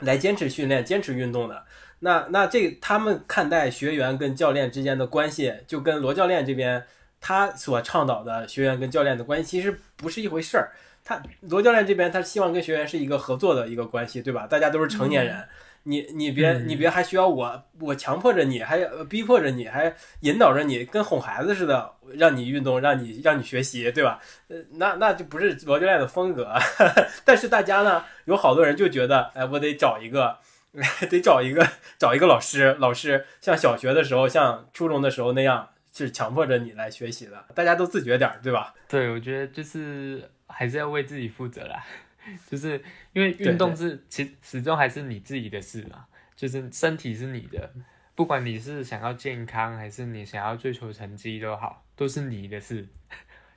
[0.00, 1.64] 来坚持训练、坚持运动的。
[2.00, 6.84] 那那这他们看待学员跟教练之间的关系，就跟罗教练这边
[7.20, 10.72] 他所倡导的学员跟教练的关系其实不是一回事儿。
[11.04, 14.46] 他罗教练这边，他希望跟学员是一个合作的一个关系，对吧？
[14.46, 15.46] 大家都是成年人，
[15.82, 24.18] 你你别嗯你别还需要我我强迫着你，还呃逼迫着你，还引导着你，跟哄孩子似的，让你运动，让你让你学习，对吧？
[24.48, 26.52] 呃，那那就不是罗教练的风格。
[27.24, 30.38] 但是大家呢，有好多人就觉得，哎，我得找一个。
[31.08, 31.64] 得找一个
[32.00, 37.44] 找一个老师，老师像小学的时候，像初中的时候那样，是强迫着你来学习的。
[37.54, 38.74] 大家都自觉点儿，对吧？
[38.88, 41.84] 对，我觉得就是还是要为自己负责啦，
[42.48, 42.82] 就是
[43.12, 47.70] 因为运动是其始终还是你自己的事嘛，就是身体是你的，
[48.14, 52.86] 不管你是想要健康还是你想要追求成绩都好，都是你的事。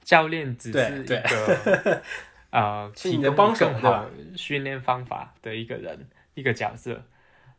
[0.04, 2.02] 教练只是一对个
[2.50, 7.04] 呃是提供你的帮手更好训练方法的一个人一个角色，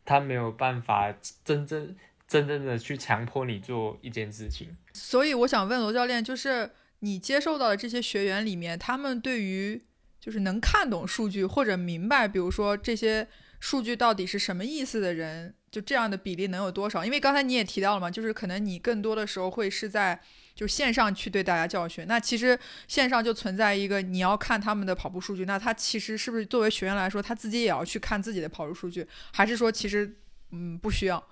[0.06, 1.14] 他没有办法
[1.44, 1.94] 真正
[2.26, 4.74] 真正的去强迫你做一件事情。
[4.94, 6.70] 所以我想问罗教练，就是
[7.00, 9.82] 你接受到的这些学员里面，他们对于
[10.20, 13.26] 就是能看懂数据或者明白，比如说这些
[13.60, 17.04] 数据到底是什么意思的人，就这样的比例能有多少？
[17.04, 20.20] 因为刚才你也提到了嘛，就是可能你更多的时候会是在
[20.54, 30.16] 就线上去对大家教学，那其实线上就存在一个你要看他们的跑步数据，那他其实是不是作为学员来说，他自己也要去看自己的跑步数据，还是说其实
[30.50, 31.24] 嗯不需要？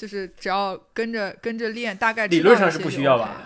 [0.00, 3.38] 就是只要跟着跟着练，大概理论上是不需要吧。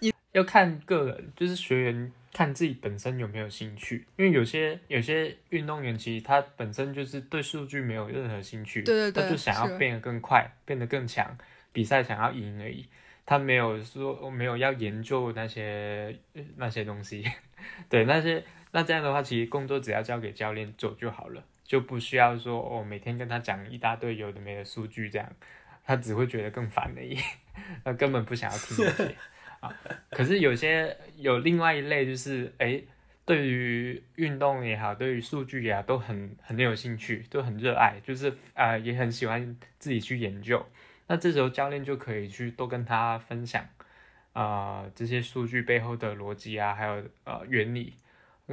[0.00, 11.34] 你 要看个人，就是学员看自己本身有没有兴趣，因为有些有些运动员其实他本身就是对数据没有任何兴趣，对对对他就想要变得更快，变得更强，
[11.72, 12.86] 比赛想要赢而已，
[13.24, 17.24] 他没有说没有要研究那些呃那些东西，
[17.88, 25.32] 对那些那这样的话，其实工作只要交给教练做就好了，就不需要说哦每天跟他讲一大堆有的没的数据这样，
[25.84, 27.16] 他只会觉得更烦而已，
[27.84, 29.14] 他根本不想要听这些
[29.60, 29.72] 啊。
[30.10, 32.82] 可是有些有另外一类，就是哎，
[33.24, 40.66] 对于运动也好，对于数据也好，都很很有兴趣，都很热爱，就是啊、呃也很喜欢自己去研究。
[41.06, 43.64] 那这时候教练就可以去多跟他分享，
[44.32, 47.94] 啊这些数据背后的逻辑啊，还有呃原理，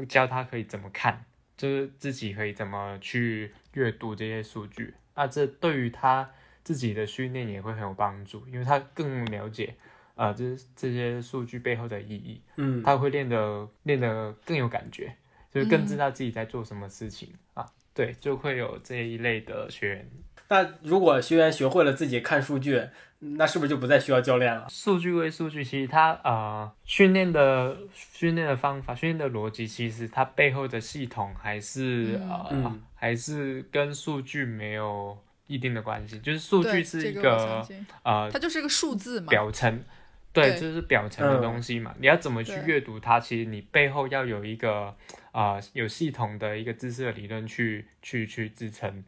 [0.08, 1.26] 教他可以怎么看，
[1.58, 4.94] 就是自己可以怎么去阅读这些数据。
[5.16, 6.30] 那这对于他
[6.64, 9.76] 自己的训练也会很有帮助，因为他更了解。
[10.16, 15.16] 啊、这这些数据背后的意义，嗯，他会练得练得更有感觉，
[15.52, 17.64] 就是更知道自己在做什么事情、啊。
[17.94, 20.10] 对，就会有这一类的学员。
[20.50, 22.82] 那如果学员学会了自己看数据，
[23.20, 24.68] 那是不是就不再需要教练了？
[24.70, 35.18] 数据归数据，其实它呃训练的训练的方法、训练的逻辑，其实它背后的系统还是、嗯呃、嗯还是跟数据没有
[35.48, 37.68] 一定的关系，就是数据是一个
[38.04, 39.28] 呃它就是个数字嘛。
[39.30, 39.84] 表层，
[40.32, 41.96] 对，对这是表层的东西嘛。
[42.00, 43.20] 你要怎么去阅读它？
[43.20, 44.96] 其实你背后要有一个
[45.32, 49.04] 啊、呃有系统的一个知识的理论去去去支撑。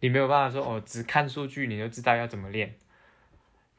[0.00, 2.74] 你没有办法说哦，只看数据你就知道要怎么练。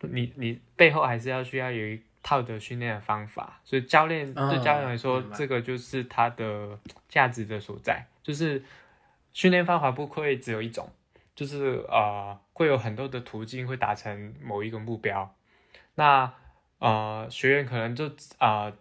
[0.02, 3.60] 你你背后还是要需要有一套的训练的方法。
[3.64, 8.64] 所以教练、哦对教练来说这个就是它的价值的所在，就是
[9.34, 10.90] 训练方法不会只有一种。
[11.36, 15.34] 就是呃，会有很多的途径会达成某一个目标。
[15.96, 16.34] 那
[16.80, 18.08] 呃，学员可能就
[18.40, 18.74] 啊、呃、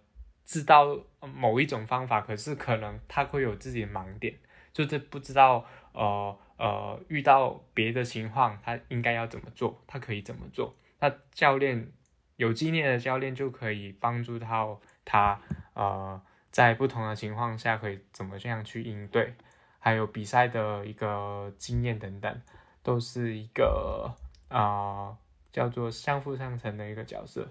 [0.44, 4.34] 知道某一种方法，可是可能他会有自己的盲点，
[4.72, 10.76] 就是不知道呃呃遇到别的情况，他应该要怎么做，他可以怎么做。
[11.00, 11.90] 那教练
[12.36, 15.40] 有经验的教练就可以帮助到他
[15.74, 19.34] 呃在不同的情况下可以怎么这样去应对。
[19.80, 22.42] 还有比赛的一个经验等等，
[22.82, 24.12] 都是一个
[24.48, 25.18] 啊、呃
[25.52, 27.48] 叫做相辅相成的一个角色。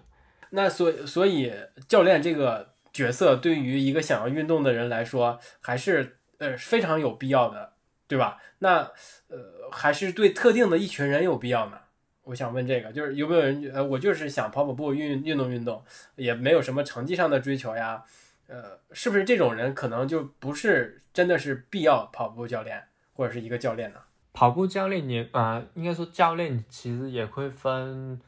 [0.49, 1.51] 那所所以
[1.87, 7.73] 教练这个角色对于一个想要运动的人来说，还是呃非常有必要的，
[8.07, 8.37] 对吧？
[8.59, 8.91] 那
[9.27, 11.79] 呃，还是对特定的一群人有必要呢？
[12.23, 15.83] 我想问这个，就是有没有人呃，我就是想跑跑步、运运动运动，
[16.15, 18.03] 也没有什么成绩上的追求呀，
[18.47, 22.83] 呃，是不是这种人可能就不是真的是必要跑步教练
[23.13, 23.99] 或者是一个教练呢？
[24.33, 28.19] 跑步教练也啊，应该说教练其实也会分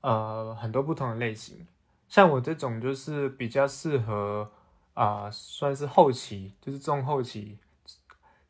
[0.00, 1.66] 呃很多不同的类型，
[2.08, 4.50] 像我这种就是比较适合
[4.94, 7.58] 啊，算是后期，就是中后期。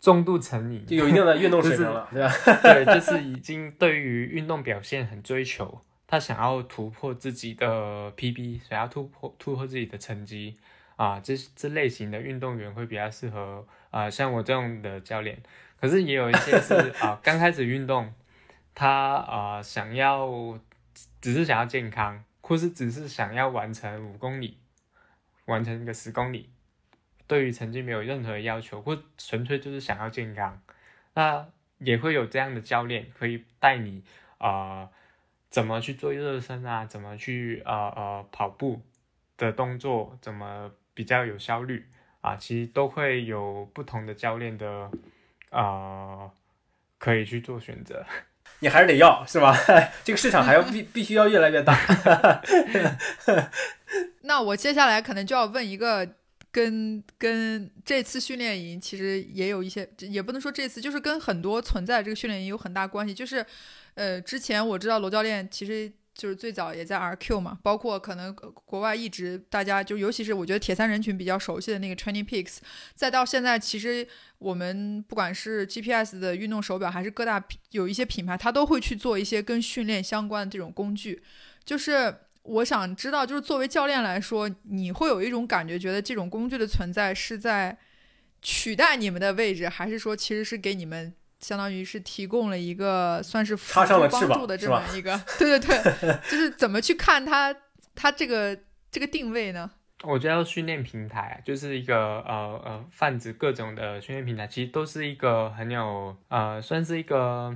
[0.01, 2.32] 重度成瘾，就有一定的运动水平了，对吧？
[2.64, 10.57] 对，就是已经对于运动表现很追求，他想要突破自己的 PB，想要突破突破自己的成绩
[10.96, 15.38] 啊，这这类型的运动员会比较适合啊，像我这样的教练。
[15.78, 16.74] 可是也有一些是
[17.05, 18.12] 啊，刚开始运动，
[18.74, 20.59] 他啊想要
[21.20, 24.57] 只是想要健康，或是只是想要完成五公里，
[25.44, 26.48] 完成一个十公里。
[27.31, 30.61] 对于成绩没有任何要求，或纯粹就是想要健康，
[31.14, 31.47] 那
[31.78, 34.03] 也会有这样的教练可以带你
[34.39, 34.89] 啊，
[35.49, 38.83] 怎么去做热身啊，怎么去呃呃跑步
[39.37, 41.87] 的动作，怎么比较有效率
[42.20, 44.91] 啊，其实都会有不同的教练的
[45.51, 46.31] 啊，
[46.99, 48.05] 可以去做选择。
[48.59, 49.57] 你还是得要是吧？
[50.03, 51.78] 这个市场还要 必必须要越来越大。
[54.22, 56.16] 那我接下来可能就要问一个。
[56.53, 63.14] 跟跟这次训练营其实也有一些，也不能说这次，就是跟很多存在这个训练营有很大关系。
[63.14, 63.44] 就是，
[63.94, 72.59] 呃，之前我知道罗教练其实就是最早也在 RQ 嘛，包括可能国外一直大家就尤其是我觉得铁三人群比较熟悉的那个 Training Peaks，
[72.94, 74.07] 再到现在，其实
[74.38, 81.22] 我们不管是 GPS 的运动手表，还是各大有一些品牌，它都会去做一些跟训练相关的这种工具，
[81.64, 82.12] 就是。
[82.43, 87.76] 我想知道，就是作为教练来说，你会有一种感觉，觉得这种工具的存在是在
[88.43, 95.20] 取代你们的位置，还是说其实是给你们相当于是提供了一个算是辅助帮助的这么一个？
[95.38, 97.55] 对对对，就是怎么去看它
[97.95, 98.59] 它这个
[98.91, 99.70] 这个定位呢？
[100.03, 107.55] 我觉得训练平台就是一个呃呃泛指各种的训练平台，其实都是一个很有呃算是一个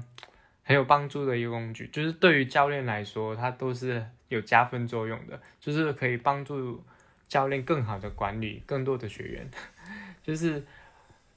[0.65, 4.05] 很有帮助的一个工具，就是对于教练来说，它都是。
[4.29, 6.83] 有加分作用的，就是可以帮助
[7.29, 9.49] 教练更好的管理更多的学员，
[10.25, 10.61] 就是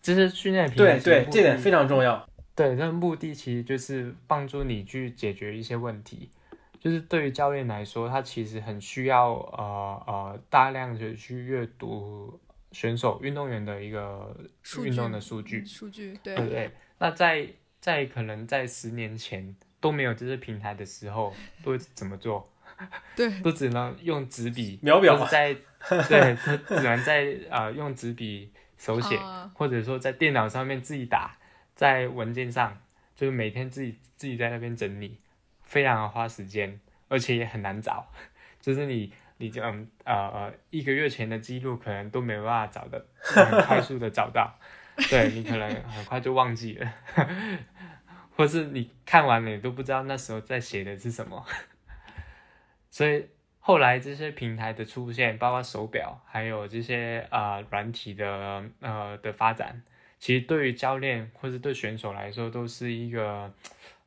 [0.01, 0.97] 就是训练平台。
[0.97, 2.27] 对对，这点非常重要。
[2.55, 6.31] 对，那目的其实就是帮助你去解决一些问题。
[6.79, 12.39] 就是对于教练来说，他其实很需要呃呃大量的去阅读
[12.71, 14.35] 选手运动员的一个
[14.83, 15.63] 运动的数据。
[15.63, 16.71] 数据对对。
[16.97, 17.47] 那在
[17.87, 21.33] 在可能在十年前都没有这些平台的时候，
[21.63, 22.51] 都会怎么做？
[23.15, 25.53] 对，都只能用纸笔秒表，在
[26.09, 26.35] 对，
[26.67, 29.17] 只能在啊用纸笔手写，
[29.53, 31.37] 或者说在电脑上面自己打，
[31.75, 32.77] 在文件上，
[33.15, 35.17] 就是每天自己自己在那边整理，
[35.63, 36.77] 非常的花时间，
[37.07, 38.11] 而且也很难找，
[38.59, 44.53] 就是你你就嗯呃呃一个月前的记录可能都没办法找的，很快速的找到，
[45.09, 46.93] 对你可能很快就忘记了，
[48.37, 51.43] 或是你看完了你都不知道那时候在写的是什么。
[52.91, 53.25] 所以
[53.59, 59.81] 后来这些平台的出现，包括手表，还有这些呃软体的呃的发展，
[60.19, 63.51] 其实对于教练或是对选手来说，都是一个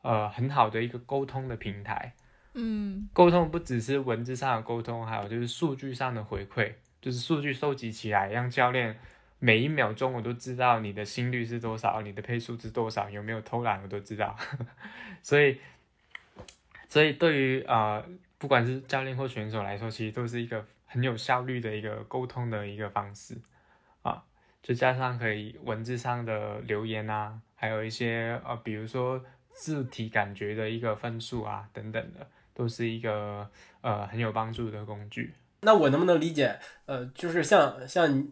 [0.03, 2.15] 呃很好的一个沟通的平台。
[2.55, 8.97] 嗯，沟通不只是文字上的沟通，还有就是数据上的回馈，就是数据收集起来，让教练
[9.41, 14.37] 每一秒钟我都知道你的心率是多少，你的配速是多少，有没有偷懒我都知道。
[15.21, 15.59] 所以，
[16.89, 18.05] 所以对于啊。
[18.41, 23.37] 不管是教练或选手来说，其实都是一个很有效率的一个沟通的一个方式
[24.01, 24.25] 啊，
[24.63, 29.23] 就加上可以文字上的留言啊，还有一些呃，比如说
[29.53, 33.47] 字体感觉的一个分数啊等等的，都是一个
[33.83, 35.35] 呃很有帮助的工具。
[35.61, 38.27] 那我能不能理解，呃，就是像像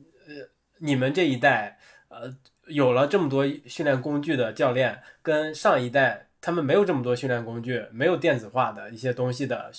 [0.78, 2.34] 你们这一代，呃，
[2.66, 9.70] 有了这么多训练工具的教练，跟上一代他们没有这么多训练工具，没有电子化的一些东西的。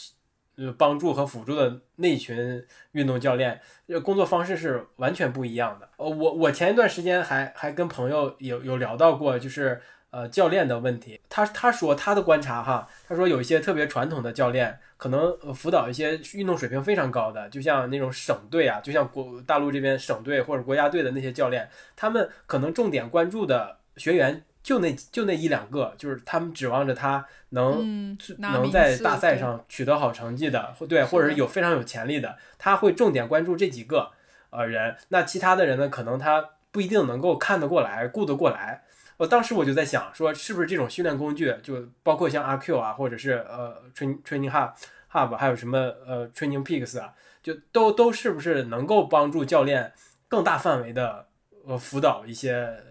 [0.61, 5.87] 呃，帮助和辅助的那群运动教练，呃，工作方式是完全不一样的。
[5.95, 11.17] 呃，我我前一段时间还还跟朋友有有聊到过，就是呃教练的问题。
[11.29, 24.43] 他他说他的观察哈，他说有一些特别传统的教练，可能辅导一些运动水平非常高的，就像那种省队啊，就像国大陆这边省队或者国家队的那些教练，他们可能重点关注的学员。
[24.61, 34.11] 就那就那一两个，就是他们指望着他能能在大赛上取得好成绩的，或对，或者是有非常有潜力的，他会重点关注这几个
[34.49, 34.97] 呃人。
[35.07, 38.83] 那其他的人呢，可能他不一定能够看得过来、顾得过来。
[39.19, 44.73] 我当时我就在想，说是不是这种训练工具，就包括像阿 Q 啊，或者是呃 Train Training Hub
[45.11, 47.13] Hub，还有什么呃 Training Peaks 啊，
[47.43, 49.91] 就都都是不是能够帮助教练
[50.29, 51.27] 更大范围的
[51.65, 52.81] 呃辅导一些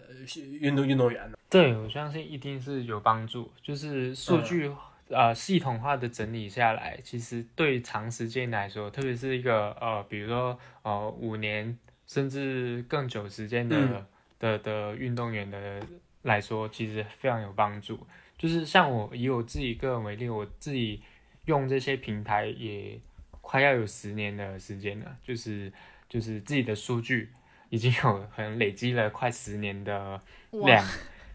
[0.61, 1.39] 运动运动员呢？
[1.49, 4.71] 对，我相信一定是有帮助，就是数据。
[5.11, 14.07] 呃，系统化的整理下来，其实对长时间来说，特别是一个呃，比如说呃五年甚至更久时间的
[14.39, 15.81] 的的运动员的
[16.29, 17.99] 来说，其实非常有帮助。
[18.37, 21.03] 就是像我以我自己个人为例，我自己
[21.47, 22.97] 用这些平台也
[23.41, 25.73] 快要有十年的时间了，就是
[26.09, 27.31] 就是自己的数据
[27.69, 30.21] 已经有可能累积了快十年的
[30.53, 30.85] 量。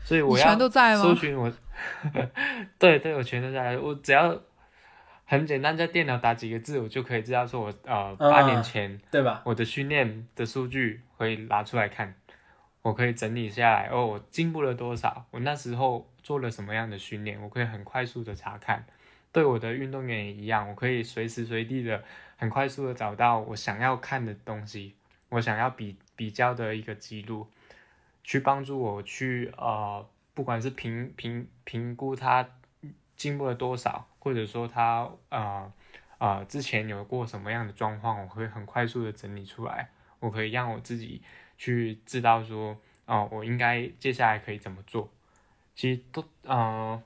[0.06, 0.58] 所以我要
[0.96, 1.52] 搜寻我，
[2.78, 3.78] 对对，我全都在。
[3.78, 4.38] 我只要
[5.26, 9.42] 很简单，在电脑打几个字，我就可以知道说，我呃八年前对吧？
[9.46, 12.14] 我的训练的数据可以拿出来看，
[12.84, 13.88] 我可以整理下来。
[13.88, 15.26] 哦，我进步了多少？
[15.32, 17.42] 我那时候做了什么样的训练？
[17.42, 18.86] 我可以很快速的查看。
[19.32, 22.04] 对我的运动员也一样，我可以随时随地的
[22.38, 24.94] 很快速的找到我想要看的东西，
[25.30, 27.48] 我想要比比较的一个记录。
[28.26, 32.48] 去帮助我去呃，不管是评评评估他
[33.18, 35.74] 进步了多少，或者说他呃
[36.20, 41.22] 呃之前有过什么样的状况，我会很快速的整理出来，我可以让我自己
[41.64, 45.10] 去知道说哦，我应该接下来可以怎么做。
[45.74, 47.02] 其实都嗯，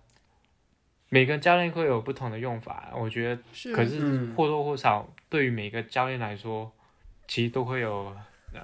[1.10, 6.72] 每个教练会有不同的用法，我觉得，可是或多或少对于每个教练来说，
[7.28, 8.18] 其实都会有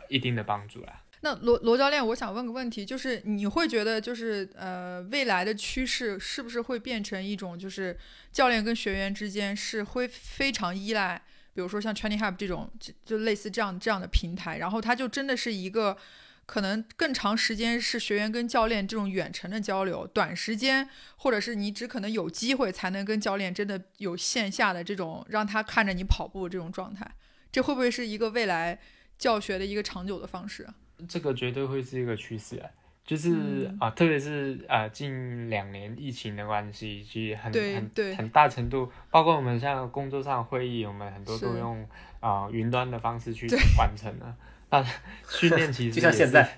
[0.10, 1.04] 一定的帮助啦。
[1.22, 7.96] 那罗罗教练，我想问个问题，就是你会觉得，就是呃，未来的趋势是不是会变成一种，就是
[8.32, 11.22] 教练跟学员之间是会非常依赖，
[11.54, 15.98] 比如说像 Training Hub 这种，就就类似这样这样的平台，然后它就真的是一个
[16.46, 27.10] 可能更长时间是学员跟教练这种远程的交流，短时间或者是你只可能有机会才能跟教练真的有线下的这种让他看着你跑步这种状态，
[27.52, 28.80] 这会不会是一个未来
[29.18, 30.68] 教学的一个长久的方式？
[31.08, 32.64] 这个绝对会是一个趋势，
[33.06, 41.86] 就是啊，特别是啊，近两年疫情的关系，其实很很很大程度，包括我们像工作上会议，我们很多都用
[42.22, 43.46] 啊云端的方式去
[43.78, 44.36] 完成了。
[44.70, 44.84] 那
[45.30, 46.50] 训练其实就像现在。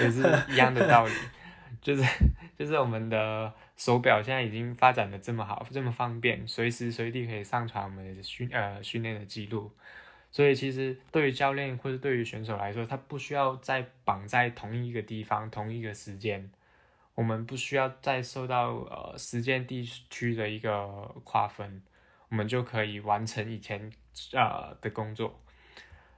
[0.00, 1.12] 也是一样的道理，
[1.80, 2.02] 就是
[2.58, 9.70] 就是我们的手表现在已经发展的这么好，这么方便，随时随地可以上传我们的训呃训练的记录。
[10.32, 16.50] 所以其实对于教练或者对于选手来说，他不需要再绑在同一个地方、同一个时间，
[17.14, 20.88] 我们不需要再受到呃时间地区的一个
[21.22, 21.82] 划分，
[22.30, 23.92] 我们就可以完成以前
[24.32, 25.38] 呃的工作。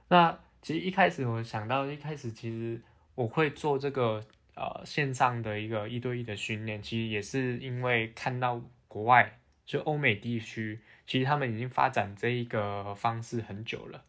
[0.07, 2.81] 那其实一开始我想到，一开始其实
[3.15, 10.79] 我会做这个呃线上的一个一对一的训练，其实也是因为看到国外就欧美地区。
[11.07, 14.03] 其实他们已经发展这一个方式很久了，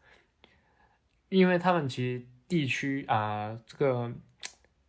[1.28, 4.10] 因为他们其实地区啊，这个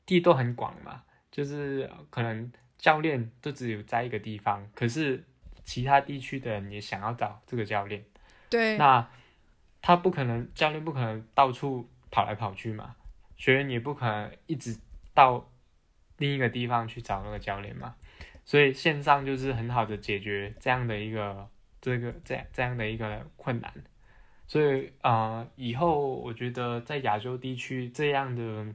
[0.05, 5.21] 地都很广嘛，就是可能教练都只有在一个地方，可是
[5.65, 8.05] 其他地区的人也想要找这个教练，
[8.49, 9.05] 对，那
[9.81, 12.95] 他不可能，教练不可能到处跑来跑去嘛，
[13.35, 14.79] 学员也不可能一直
[15.13, 15.49] 到
[16.17, 17.95] 另一个地方去找那个教练嘛，
[18.45, 21.49] 所以线上就是很好的解决这样的一个。
[21.87, 23.73] 这个这样这样的一个困难，
[24.45, 28.67] 所以啊，以后我觉得在亚洲地区这样的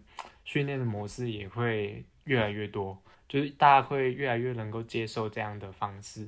[0.44, 2.98] 训练的模式也会越来越多，
[3.28, 6.26] 就是大家会越来越能够接受这样的方式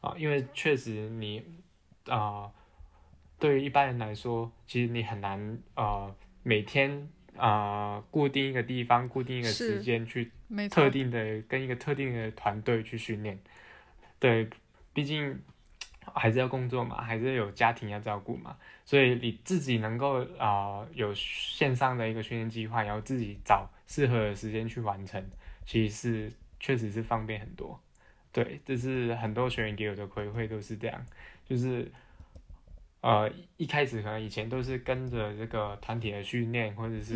[0.00, 1.40] 啊，因为确实你
[2.06, 2.50] 啊，
[3.38, 6.12] 对于一般人来说，其实你很难啊
[6.42, 10.32] 每天啊固定一个地方、固定一个时间去
[10.68, 13.38] 特定的跟一个特定的团队去训练，
[14.18, 14.50] 对，
[14.92, 15.40] 毕竟。
[16.14, 25.24] 还是要工作嘛，还是有家庭要照顾嘛，所以你自己能够啊有线上的一个训练计划，然后自己找适合的时间去完成，
[25.64, 27.80] 其实是确实是方便很多。
[28.32, 31.06] 对，这是很多学员给我的回馈都是这样，
[31.48, 31.90] 就是
[33.04, 37.14] 呃一开始可能以前都是跟着这个团体的训练，或者是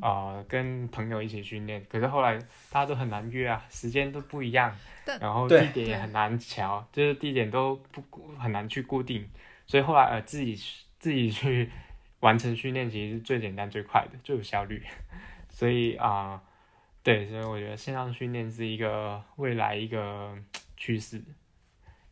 [0.00, 2.38] 啊跟朋友一起训练，可是后来
[2.70, 4.74] 大家都很难约啊，时间都不一样。
[5.20, 8.02] 然后地点也很难调，就是地点都不
[8.38, 9.28] 很难去固定，
[9.66, 10.56] 所以后来呃自己
[10.98, 11.70] 自己去
[12.20, 14.82] 完成训练，其实是最简单最快的，最有效率。
[15.50, 16.42] 所以啊，
[17.02, 20.34] 对，所以我觉得线上训练是一个未来一个
[20.76, 21.22] 趋势，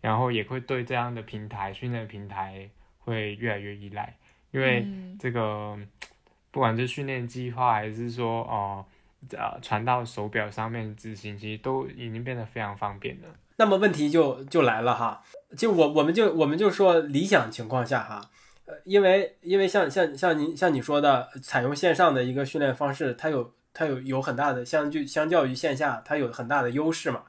[0.03, 2.69] 然后也会对这样的平台训练平台
[3.05, 4.17] 会越来越依赖，
[4.51, 4.87] 因为
[5.19, 5.79] 这个
[6.51, 8.85] 不管是训练计划还是说哦
[9.33, 13.29] 呃传到手表上面执行，其实都已经变得非常方便了。
[13.57, 15.23] 那么问题就就来了哈，
[15.57, 18.21] 就我我们就我们就说理想情况下哈，
[18.65, 27.23] 呃，因为因为像像像您像你说的，采用线上的一个训练方式，它有它有有很大的相距，相较于线下，它有很大的优势嘛。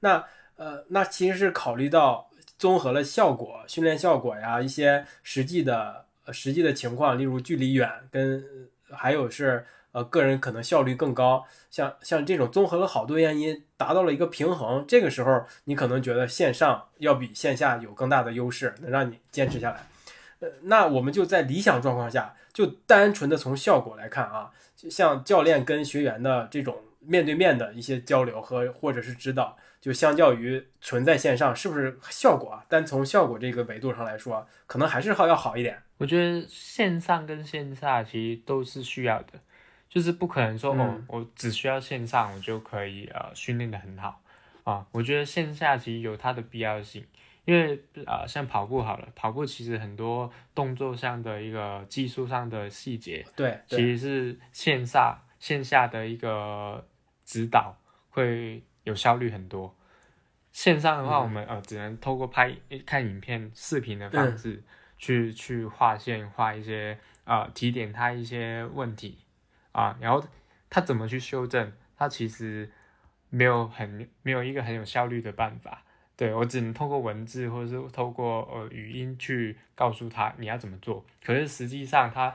[0.00, 0.24] 那
[0.56, 2.29] 呃那其实是考虑到
[2.60, 8.44] 综合了效果、训练效果呀，一些实际的实际的情况，例如距离远跟
[8.92, 9.64] 还有是。
[9.92, 14.84] 呃，个人可能效率更高，像像这种综合了好多原因，达到了一个平衡。
[14.86, 19.84] 这个时候，你可能觉得线上要比线下有更大的优势，能让你坚持下来。
[20.38, 32.64] 呃，那我们就在理想状况下，就单纯的从效果来看啊，就像教练跟学员的这种面对面的一些交流和或者是指导，就相较于存在线上，是不是效果啊？
[32.68, 35.82] 单从效果这个维度上来说，可能还是好要好一点。
[35.98, 39.40] 我觉得线上跟线下其实都是需要的。
[39.88, 44.22] 就是不可能说哦，我只需要线上我就可以呃训练的很好
[44.62, 44.86] 啊。
[44.92, 47.04] 我觉得线下其实有它的必要性，
[47.44, 47.76] 因为
[48.06, 56.86] 啊像跑步好了，跑步其实很多动作上的一个技术上的细节，对，其实是线下线下的一个
[57.24, 57.76] 指导
[58.10, 59.74] 会有效率很多。
[60.52, 64.62] 线上的话，我们呃只能透过拍看影片、视频的方式
[64.96, 69.18] 去去划线、画一些啊提点他一些问题。
[69.72, 70.20] 啊，然后
[70.68, 71.72] 他怎么去修正？
[71.96, 72.68] 他其实
[73.28, 75.84] 没有很没有一个很有效率的办法。
[76.16, 81.06] 对我只能透过文字或者是透过呃语音去告诉他你要怎么做。
[81.24, 82.34] 可是实际上他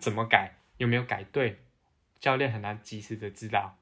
[0.00, 1.58] 怎么改，有没有改对，
[2.22, 3.76] 教练很难及时的知道。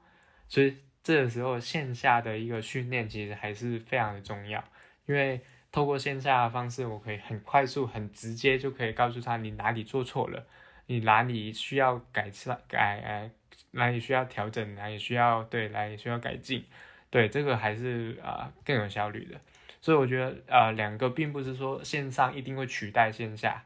[0.49, 4.61] 所以这个时候线下的一个训练其实还是非常的重要，
[5.05, 5.39] 因为
[5.71, 10.45] 透过线下的方式，我可以很快速、很直接就可以告诉他你哪里做错了。
[10.87, 13.31] 你哪里需要改善改哎，
[13.71, 16.65] 哪里需要调整，哪里需要对，哪里需要改进，
[17.09, 19.39] 对这个还是啊更有效率的。
[19.79, 23.63] 所以我觉得呃两个并不是说线上一定会取代线下，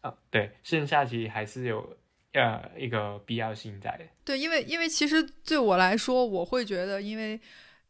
[0.00, 1.96] 啊对线下其实还是有
[2.32, 3.98] 呃一个必要性在。
[4.24, 7.40] 对，因为因为其实对我来说，我会觉得因为。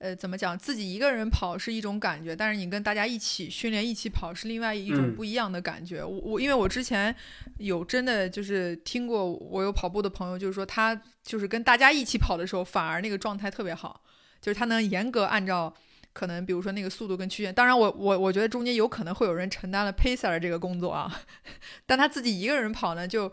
[0.03, 0.57] 呃，怎么讲？
[0.57, 6.03] 自己一个人跑是一种感觉，但是你跟大家一起训练、一起跑是另外一种不一样的感觉。
[6.03, 7.15] 我我因为我之前
[7.59, 14.01] 有真的就是听过，我有跑步的朋友，就是说他就是跟大家一起跑的时候，反而那个状态特别好，
[14.41, 15.75] 就是他能严格按照
[16.15, 17.55] 可能比如说那个速度跟曲线。
[17.55, 21.21] 当然，我我我觉得中间有可能会有人承担了 pacer 这个工作啊，
[21.85, 23.31] 但他自己一个人跑呢就。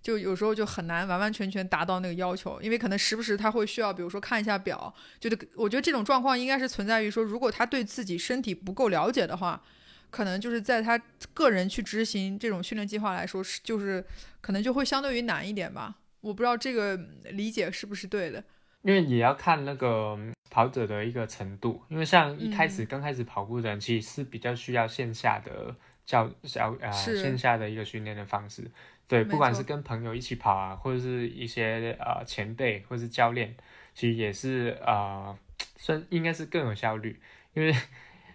[0.00, 9.62] 就有时候就很难完完全全达到那个要求，因为可能时不时他会需要，比如说看一下表，就得我觉得这种状况应该是存在于说，如果他对自己身体不够了解的话，
[10.10, 10.98] 可能就是在他
[11.34, 14.04] 个人去执行这种训练计划来说，是就是
[14.40, 15.96] 可能就会相对于难一点吧。
[16.20, 16.96] 我不知道这个
[17.30, 18.42] 理解是不是对的，
[18.82, 20.18] 因为也要看那个
[20.50, 25.74] 跑者的一个程度，因为像一开始刚开始跑步的人，其实是比较需要线下的
[26.06, 28.70] 教小呃线下的一个训练的方式。
[29.08, 33.54] 对，不管是跟朋友一起跑啊，或者是一些呃前辈或者是教练，
[33.94, 35.34] 其实也是呃，
[35.78, 37.18] 算应该是更有效率，
[37.54, 37.74] 因为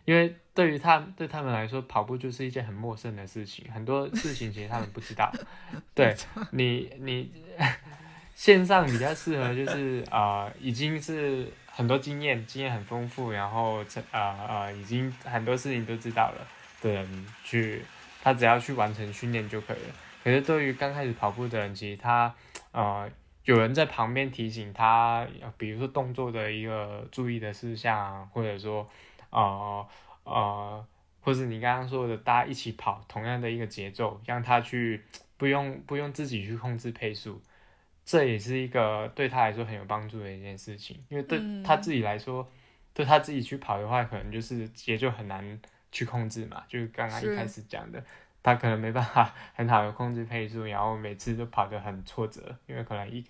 [0.05, 5.31] 因为对于他对他们来说，跑步就是一件很陌生的事情，很多事情其实他们不知道。
[5.93, 6.15] 对
[6.51, 7.31] 你你
[8.35, 16.47] 线上比较适合就是啊，已经是很多经验，经验很丰富，然后啊啊已经很多事情都知道了
[16.81, 17.83] 的人去，
[18.23, 19.95] 他只要去完成训练就可以了。
[20.23, 22.33] 可是对于刚开始跑步的人，其实他，
[22.71, 23.11] 呃，
[23.43, 28.89] 有人在旁边提醒他，比如说动作的一个注意的事项，或者说，
[29.31, 29.85] 呃
[30.23, 30.87] 呃，
[31.19, 35.03] 或者你刚刚说的大家一起跑同样的一个节奏，让他去
[35.35, 37.41] 不用不用自己去控制配速，
[38.05, 42.49] 这也是一个对他来说很有帮助的一件事情，因为对他自己来说，
[42.93, 45.59] 对他自己去跑的话，可能就是也就很难
[45.91, 48.01] 去控制嘛，就是刚刚一开始讲的。
[48.43, 53.25] 他可能没办法 很好的控制配速，然后每次都跑得很挫折，因为可能一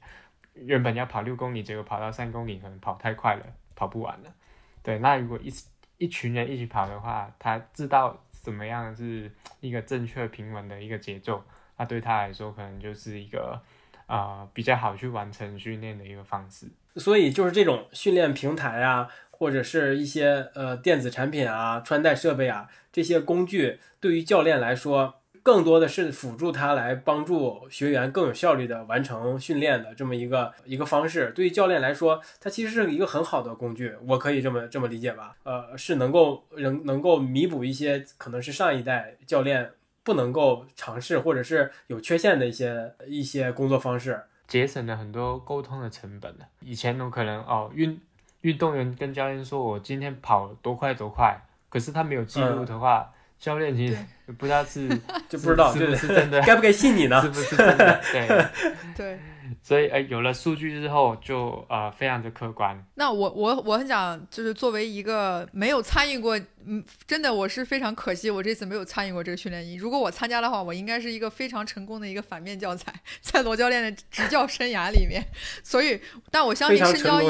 [0.56, 3.46] 原本要跑六公里，结果跑到三公里，可能跑太快了，
[3.76, 4.34] 跑不完了。
[4.82, 5.54] 对，那如果一
[6.00, 11.44] 一群人一起跑的话，他知道怎么样是一个正确平稳的一个节奏，
[11.78, 13.62] 那对他来说可能就是一个
[14.08, 16.68] 啊比较好去完成训练的一个方式。
[16.96, 19.10] 所以就是这种训练平台啊。
[19.36, 31.34] 或者是一些呃电子产品啊、穿戴设备啊这些工具，对于教练来说，更多的是辅助他来帮助学员更有效率的完成训练的这么一个一个方式。
[31.36, 35.36] 对于教练来说，它其实是一个很好的工具，我可以这么这么理解吧？
[35.44, 39.72] 呃，是能够能能够弥补一些可能是上一代教练
[40.04, 44.22] 不能够尝试或者是有缺陷的一些一些工作方式。
[44.48, 46.48] 节省了很多沟通的成本了。
[46.62, 48.00] 以前我可能哦运
[48.44, 51.38] 运动员跟教练说我今天跑多快多快，
[51.68, 53.98] 可是他没有记录的话，教练其实
[54.38, 54.88] 不知道是
[55.28, 57.20] 就不知道是不是真的，该不该信你呢？
[57.22, 58.02] 是不是真的？
[58.12, 58.28] 对
[58.96, 59.20] 对。
[59.62, 62.84] 所以，哎，有了数据之后，就呃非常的客观。
[62.96, 69.78] 那我我我很想，就是作为一个没有参与过，嗯，真的我是非常可惜，我这次没有参与过这个训练营。
[69.78, 75.24] 如果我参加的话，我应该是一个非常成功的一个反面教材，在罗教练的执教生涯里面。
[75.64, 76.00] 所以，
[76.32, 77.22] 但我相信深交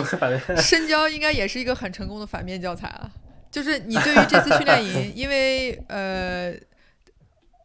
[0.55, 3.11] 深交应该也是一个很成功的反面教材了。
[3.51, 6.53] 就是你对于这次训练营， 因为呃。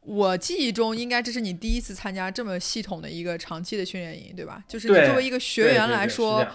[0.09, 4.65] 我记忆中，应该这是你第一次参加这么系统的一个长期的训练营，对吧？
[4.67, 6.47] 就是你作为一个学员来说，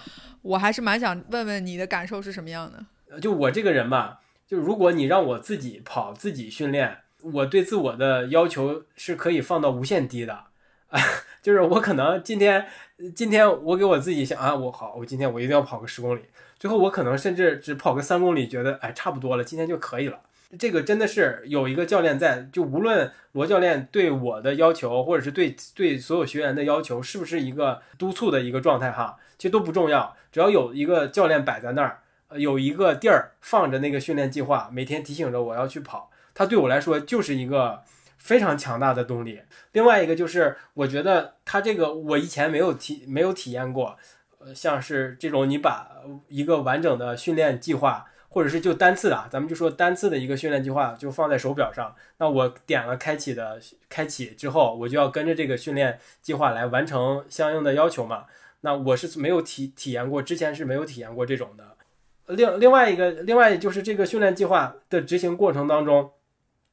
[0.41, 3.19] 我还是蛮想问问你的感受是什么样的。
[3.19, 10.45] 就我这个人吧，就如果你让我自己跑、自己训练，我对自我的要求是可以放到无限低的。
[11.43, 12.65] 就是我可能今天，
[13.13, 16.21] 今天我给我自己想啊，我好，我今天我一定要跑个十公里，
[16.57, 20.19] 最后我可能甚至只跑个三公里，觉得哎差不多了，今天就可以了。
[20.59, 32.01] 这个真的是有一个教练在，就无论罗教练对我的要求，或者是对对所有学员的要求，是不是一个督促的一个状态哈，其实都不重要，只要有一个教练摆在那儿，
[32.37, 37.81] 有一个地儿放着那个训练计划，每天提醒着我要去跑，他对我来说就是一个
[38.19, 39.41] 非常强大的动力。
[39.71, 43.97] 另外一个就是，我觉得他这个我以前没有体没有体验过，
[44.37, 45.89] 呃，像是这种你把
[46.27, 48.05] 一个完整的训练计划。
[48.33, 51.95] 或者是就单次的，咱们就说单次的一个训练计划就放在手表上。
[52.17, 58.25] 那我点了开启的开启之后，我就要跟着这个训练计划来完成相应的要求嘛。
[58.61, 61.77] 那我是没有体体验过，之前是没有体验过这种的。
[62.25, 66.09] 另另外一个，另外就是这个训练计划的执行过程当中，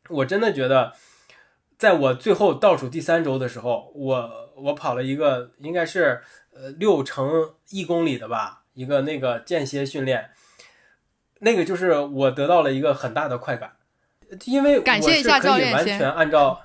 [0.09, 0.95] 我真的觉得，
[1.77, 6.23] 在我最后倒数第三周的时候，我我跑了一个应该是
[6.55, 10.31] 呃六乘一公里的吧，一个那个间歇训练。
[11.43, 13.73] 那个就是我得到了一个很大的快感，
[14.45, 16.61] 因为我是可以完全按照，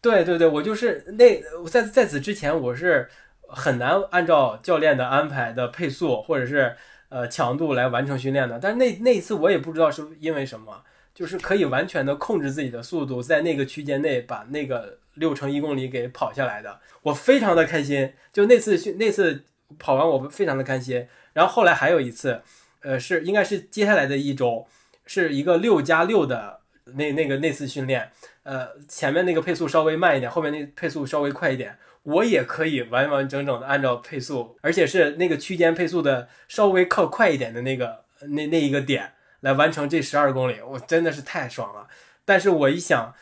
[0.00, 3.08] 对对对，我就是那在在此之前我是
[3.48, 6.76] 很难按照教练的安排的配速或者是
[7.08, 8.60] 呃强度来完成训练的。
[8.60, 10.80] 但是那那一次我也不知道是因为什么，
[11.12, 18.12] 就是可以完全的控制自己的速度，在那个区间内把那个六乘一公里给跑下来的，我非常的开心。
[18.32, 19.42] 就那次训那次
[19.76, 21.08] 跑完我非常的开心。
[21.32, 22.40] 然后后来还有一次。
[22.82, 24.66] 呃，是应该是接下来的一周，
[25.04, 28.10] 是一个六加六的那那个那次训练，
[28.42, 41.86] 呃，前面那个配速稍微慢一点，后面那配速稍微快一点，我也可以完完整整的按照配速，而且是那个区间配速的稍微靠快一点的那个那那一个点来完成这十二公里，我真的是太爽了。
[42.24, 43.14] 但是我一想，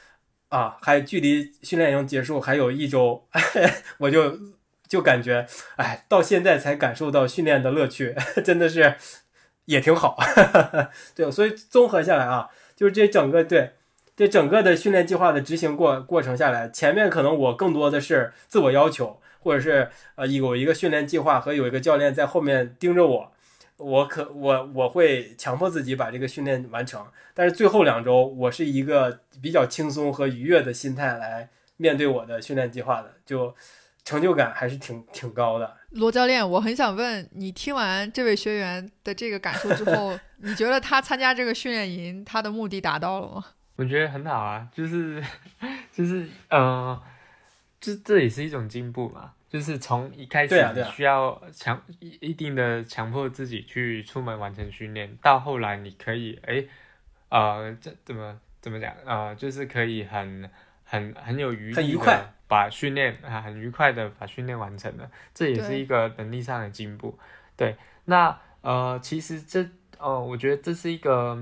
[0.50, 3.26] 啊，还距离训练营结束还有一周，
[3.98, 4.38] 我就
[4.86, 5.46] 就感觉，
[5.76, 8.94] 哎，到现在才感受到训练的乐趣， 真的是。
[9.68, 10.16] 也挺好，
[11.14, 13.72] 对，所以综合下来啊，就是这整个对
[14.16, 23.30] 这整个的训练计划的执行过过程下来，前面可能我更多的是自我要求，或者是呃有一个训练计划和有一个教练在后面盯着我，
[23.76, 33.54] 我可我我会强迫自己把这个训练完成，但是最后两周我是一个比较轻松和愉悦的心态来面对我的训练计划的，就
[34.08, 35.76] 成就感还是挺挺高的。
[35.90, 43.44] 罗教练，我很想问你，听完这位学员的这个感受之后，你觉得他参加这个训练营，他的目的达到了吗？
[43.76, 45.22] 我觉得很好啊， 就是，
[45.92, 46.98] 就是，呃，
[47.78, 50.56] 这这也是一种进步嘛，就是从一开始
[50.94, 56.64] 需要强一一定的强迫自己去出门完成训练，到后来你可以，哎，
[57.28, 59.34] 呃，这怎么怎么讲啊？
[59.34, 60.48] 就是可以很
[60.88, 62.34] 很很有余很愉快。
[62.48, 67.18] 把训练啊很愉快的把训练完成了，这也是一个能力上的进步。
[67.58, 67.76] 对，
[68.06, 69.68] 那呃其实这
[69.98, 71.38] 呃我觉得这是一个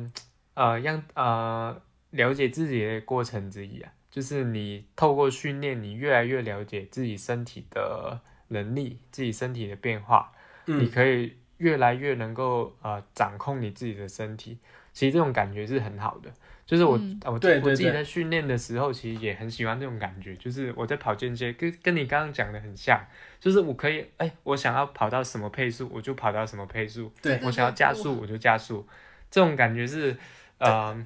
[0.55, 1.81] 呃让呃
[2.11, 10.33] 了解自己的过程之一啊，就是你透过训练，你越来越了解自己身体的能力，自己身体的变化，
[10.65, 14.59] 你可以越来越能够呃掌控你自己的身体。
[14.93, 16.33] 其实这种感觉是很好的。
[16.67, 20.35] 就是我，我我自己在训练的时候，其实也很喜欢这种感觉。
[20.35, 23.01] 就是我在跑间歇，跟跟你刚刚讲的很像。
[23.39, 27.13] 就是我可以，哎，我想要跑到什么配速，我就跑到什么配速。
[27.23, 28.85] 对，我想要加速，我就加速。
[29.31, 30.17] 这种感觉是，
[30.59, 31.01] 呃，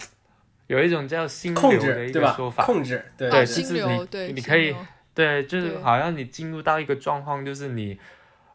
[0.66, 2.64] 有一种叫心流的一个说法。
[2.64, 4.74] 控制，对，就是你，你可以，
[5.12, 8.00] 对，就是好像你进入到一个状况，就是你，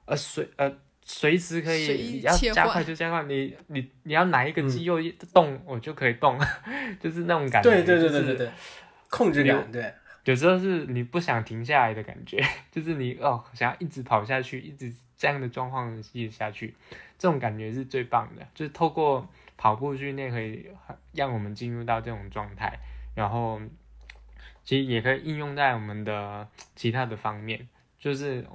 [0.05, 0.75] 呃，随，呃。
[1.07, 4.97] 随时可以，你要加快就加快，你你你要哪一个肌肉
[5.31, 6.35] 动，我就可以动，
[6.99, 7.69] 就是那种感觉。
[7.69, 8.51] 对对对对对对，
[9.09, 9.93] 控制感，对
[10.23, 16.73] 有时候是你不想停下来的感觉， 就是你哦想要一直跑下去，一直这样的状况一直下去，
[17.19, 18.45] 这种感觉是最棒的。
[18.55, 20.67] 就是透过跑步训练可以
[21.13, 22.73] 让我们进入到这种状态，
[23.13, 23.61] 然后
[24.63, 27.69] 其实也可以应用在我们的其他的方面。
[27.99, 28.45] 就是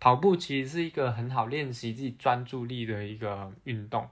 [0.00, 4.02] 跑步其实是一个很好练习自己专注力的一个运动，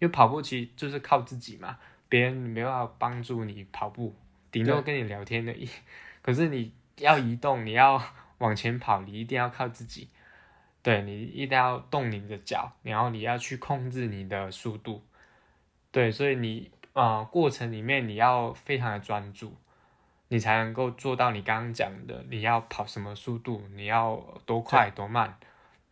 [0.00, 1.78] 因为跑步其实就是靠自己嘛，
[2.08, 4.14] 别人没有要帮助你跑步，
[4.50, 5.54] 顶多跟你聊天的。
[6.20, 8.02] 可是你要移动，你要
[8.38, 10.08] 往前跑，你一定要靠自己。
[10.80, 15.02] 对你一定要动你的脚，然后你要去控制你的速度。
[15.90, 19.54] 对，所以你啊，过程里面你要非常的专注，
[20.28, 25.36] 你才能够做到你刚刚讲的，你要跑什么速度，你要多快多慢。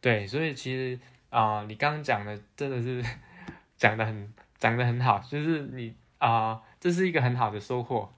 [0.00, 0.98] 对，所以其实
[1.30, 3.02] 啊，你刚刚讲的真的是
[3.76, 8.12] 讲的很讲的很好，就是你啊，这是一个很好的收获。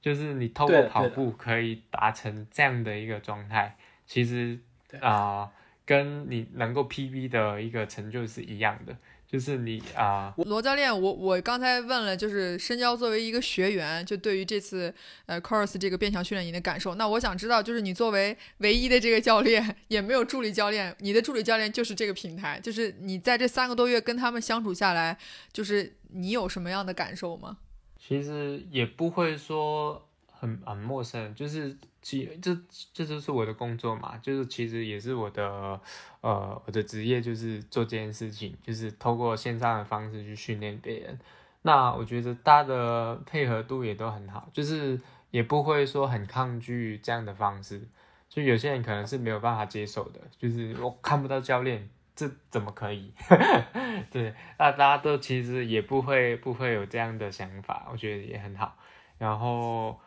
[0.00, 4.56] 就是你透过跑步可以达成这样的一个状态，其实
[5.00, 5.50] 啊，
[5.84, 8.96] 跟你能够 PB 的一个成就是一样的。
[9.30, 14.92] 就是你啊，罗教练，我我刚才问了，就是深交作为一个学员，就对于这次
[15.26, 16.94] 呃 course 这个变强训练营的感受。
[16.94, 25.18] 那我想知道，就是你作为唯一的这个教练，也没有助理教练，你的助理教练就是这个平台，就是你在这三个多月跟他们相处下来，
[25.52, 27.58] 就是你有什么样的感受吗？
[27.98, 31.76] 其实也不会说很很陌生，就是
[32.08, 32.56] 其这
[32.94, 35.78] 这就是我的工作嘛，就是其实也是我的
[36.22, 41.18] 呃我的职业，就是做这件事情，就是透过线上的方式去训练别人。
[41.60, 44.98] 那我觉得大家的配合度也都很好，就是
[45.30, 47.86] 也不会说很抗拒这样的方式。
[48.26, 51.90] 就有些人可能是没有办法接受的，就是我看不到教练。
[52.16, 53.12] 这怎么可以？
[54.10, 58.76] 对，那大家都其实也不会不会有这样的想法，我觉得也很好。
[59.18, 60.00] 然后，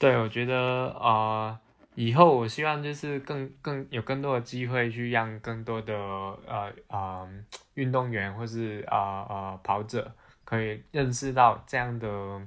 [0.00, 0.54] 对我觉得
[0.98, 1.56] 呃，
[1.94, 7.28] 以后我希望就是更更有更多的机会去让更多的呃呃
[7.74, 10.12] 运动员或是啊呃跑者
[10.44, 12.40] 可以认识到这样的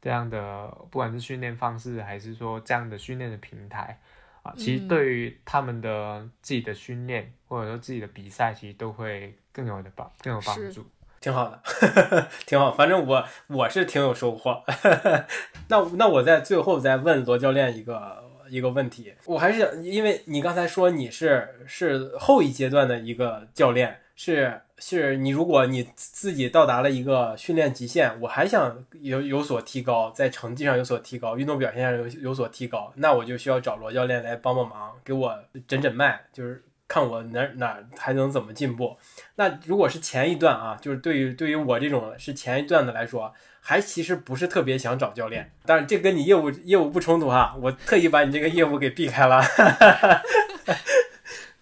[0.00, 3.98] 这样的不管是训练方式还是说这样的训练的平台。
[4.44, 10.84] 啊，其实对于他们的自己的训练或者说自己的比赛，其实都会更有的帮更有帮助，
[11.22, 12.70] 挺好的， 挺好。
[12.72, 14.62] 反正我我是挺有收获。
[15.68, 24.60] 那那我在最后再问罗教练一个一个问题，我还是想，因为你刚才说你是是后一阶段的一个教练，是。
[24.84, 38.98] 是你，如果你自己到达了一个训练极限，我还想有有所提高，在成绩上有所提高，运动表现上有有所提高，那我就需要找罗教练来帮帮忙，给我诊诊脉，就是看我哪哪还能怎么进步。
[39.36, 43.32] 那如果是前一段啊，就是对于对于我这种是前一段的来说，
[43.62, 49.40] 还其实不是特别想找教练，但是这跟你业务业务不冲突哈，我特意把你这个业务给避开了。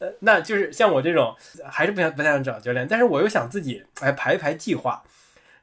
[0.00, 1.36] 呃， 那就是像我这种，
[1.70, 5.00] 还是不想不太想找教练，但是我又想自己哎排一排计划。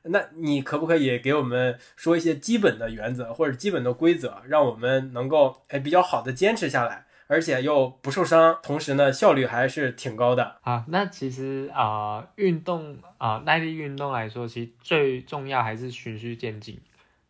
[0.09, 10.85] 那你可不可以给我们说一些基本的原则或者基本的规则，让我们能够哎比较好的坚持下来，而且又不受伤，同时呢效率还是挺高的啊？
[10.87, 16.79] 那其实啊，运动啊耐力运动来说，其实最重要还是循序渐进。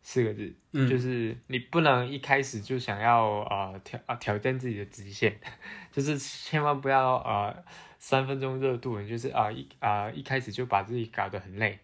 [0.00, 5.38] 四个字，嗯就是你不能一开始就想要呃挑啊挑战自己的极限，
[5.92, 7.54] 就是千万不要呃
[7.98, 11.78] 三分钟热度，就是啊一啊一开始就把自己搞得很累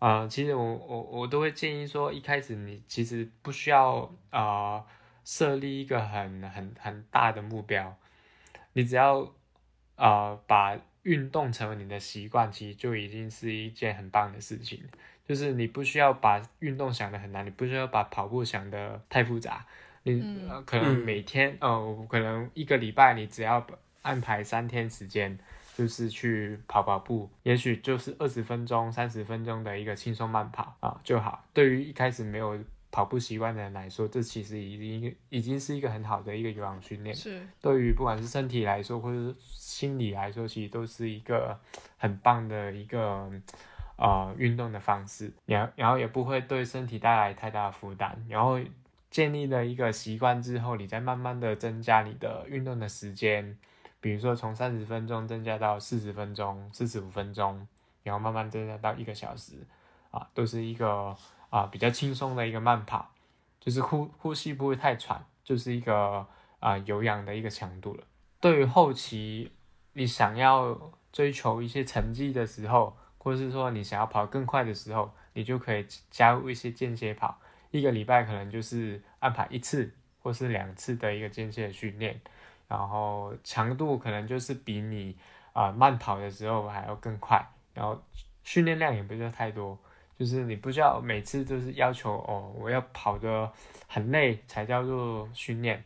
[0.00, 0.26] 啊。
[0.26, 4.82] 其实我我我都会建议说，一开始你其实不需要啊
[5.24, 7.96] 设立一个很很很大的目标，
[8.74, 9.32] 你只要
[9.96, 14.82] 呃把运动成为你的习惯，其实就已经是一件很棒的事情。
[15.26, 19.64] 就是你不需要把运动想的很难，你不需要把跑步想的太复杂，
[20.02, 20.22] 你
[20.66, 23.66] 可能每天哦，可能一个礼拜你只要
[24.02, 25.38] 安排三天时间，
[25.74, 31.42] 就是去跑跑步，也许就是二十分钟、三十分钟的一个轻松慢跑啊就好。
[31.54, 32.62] 对于一开始没有
[32.94, 37.12] 跑步习惯的人来说，这其实已经已经是一个很好的一个有氧训练。
[37.12, 41.58] 是对于不管是身体来说，或者心理来说，其实都是一个
[41.98, 43.28] 很棒的一个。
[43.96, 48.26] 呃，运动的方式，然然后也不会对身体带来太大的负担。
[48.28, 48.58] 然后
[49.08, 53.56] 建立了一个习惯之后，你再慢慢的增加你的运动的时间，
[54.00, 57.68] 比如说从三十分钟增加到四十分钟、四十五分钟，
[58.02, 59.64] 然后慢慢增加到一个小时，
[60.10, 61.16] 啊，都是一个
[61.54, 63.12] 啊比较轻松的一个慢跑，
[63.60, 66.26] 就是呼呼吸不会太喘，就是一个
[66.58, 68.02] 啊有氧的一个强度了。
[68.40, 69.52] 对于后期
[69.92, 70.76] 你想要
[71.12, 77.38] 追求一些成绩的时候，或是说你想要跑更快的时候，你就可以加入一些间歇跑，
[77.70, 82.20] 一个礼拜可能就是安排一次或是两次的一个间歇训练，
[82.66, 85.16] 然后强度可能就是比你
[85.52, 87.40] 啊慢跑的时候还要更快，
[87.72, 88.02] 然后
[88.42, 89.78] 训练量也不是太多，
[90.18, 93.50] 就是你不需要每次都是要求哦我要跑的
[93.86, 95.82] 很累才叫做训练。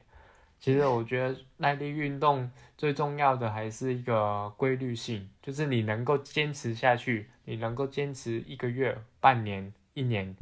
[0.61, 10.35] 其实我觉得耐力运动最重要的还是一个规律性，就是你能够坚持下去，你能够坚持一个月、半年、一年，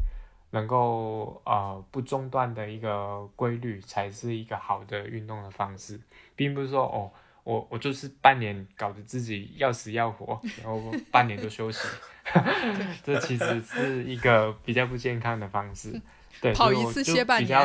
[0.52, 6.00] 能够呃不中断的一个规律，才是一个好的运动的方式，
[6.34, 7.12] 并不是说哦，
[7.46, 11.86] 我我就是半年搞得自己要死要活， 然后半年都休息，
[13.04, 16.02] 这其实是一个比较不健康的方式。
[16.40, 17.56] 对，跑一次歇半年。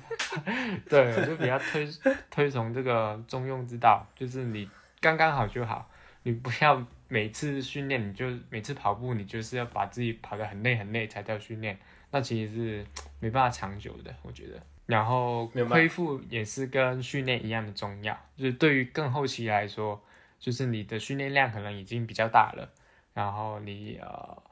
[0.86, 1.88] 对，我就比较推
[2.30, 4.68] 推崇这个中庸之道，就是你
[5.00, 5.90] 刚刚好就好，
[6.24, 11.78] 你不要每次训练你就每次跑步你就是要把自己跑得很累很累才叫训练，
[12.10, 12.86] 那其实是
[13.18, 14.62] 没办法长久的，我觉得。
[14.86, 20.00] 然后恢复也是跟训练一样的重要，就是对于更后期来说，
[20.38, 22.70] 就是你的训练量可能已经比较大了，
[23.12, 24.42] 然后你呃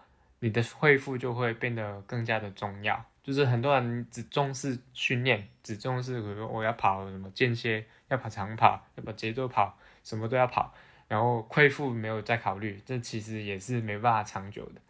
[0.41, 3.05] 你的恢复就会变得更加的重要。
[3.23, 10.75] 就是很多人只重视训练，只重视比如说我要跑什么间歇，要跑长跑，要跑节奏跑，什么都要跑，
[11.09, 14.81] 然后恢复没有再考虑，这其实也是没办法长久的。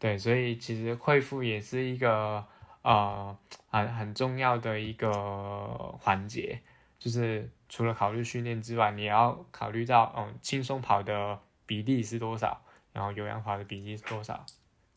[0.00, 2.44] 对，所以其实恢复也是一个
[2.88, 3.36] 呃
[3.68, 6.58] 很很重要的一个环节，
[6.98, 12.62] 就是除了考虑训练之外，你要考虑到嗯轻松跑的比例是多少，
[12.94, 14.46] 然后有氧跑的比例是多少。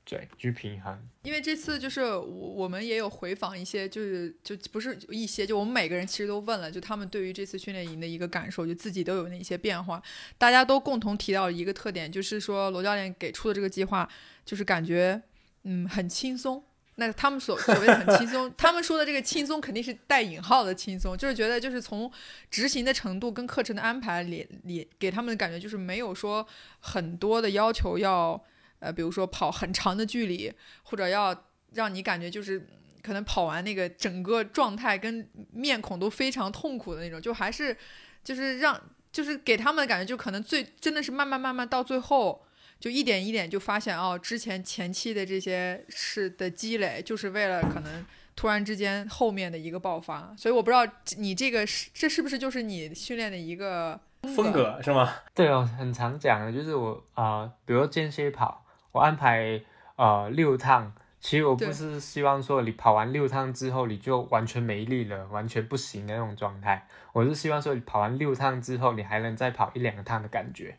[0.04, 1.08] 对，去平衡。
[1.24, 10.02] 因为这次就是我我们也有回访一些，就是就不是一些，就我们每个人其实都问了，就他们对于这次训练营的一个感受，就自己都有哪些变化。
[10.38, 14.10] 大家都共同提到一个特点，就是说罗教练给出的这个计划，
[14.44, 15.22] 就是感觉
[15.64, 16.64] 嗯很轻松。
[16.96, 22.12] 那他们所所谓的很轻松， 他们说的这个轻松肯定是带引号的轻松，就是觉得就是从
[22.50, 26.46] 执行的程度跟课程的安排里里给他们的感觉就是没有说
[26.80, 28.42] 很多的要求要。
[28.84, 32.68] 呃，比如说跑很长的距离，或者要让你感觉就是
[33.04, 37.78] 可能跑完那个整个状态跟面孔都非常痛苦的那种，就还是
[38.24, 38.82] 就是让
[39.12, 42.44] 就是给他们的感觉就可能最真的是慢慢慢慢到最后
[42.82, 48.06] 就一点一点就发现哦，之前前期的这些事的积累，就是为了可能
[48.36, 50.34] 突然之间后面的一个爆发。
[50.36, 50.86] 所以我不知道
[51.18, 53.98] 你这个是这是不是就是你训练的一个
[54.36, 55.14] 风格是吗？
[55.34, 58.66] 对哦，很常讲的就是我啊，比如间歇跑。
[58.92, 59.62] 我安排
[59.96, 66.86] 呃六趟，其实我不是希望说你跑完六趟之后你就完全没力了，完全不行的那种状态。
[67.14, 70.78] 我是希望说你跑完六趟之后，你还能再跑一两趟的感觉，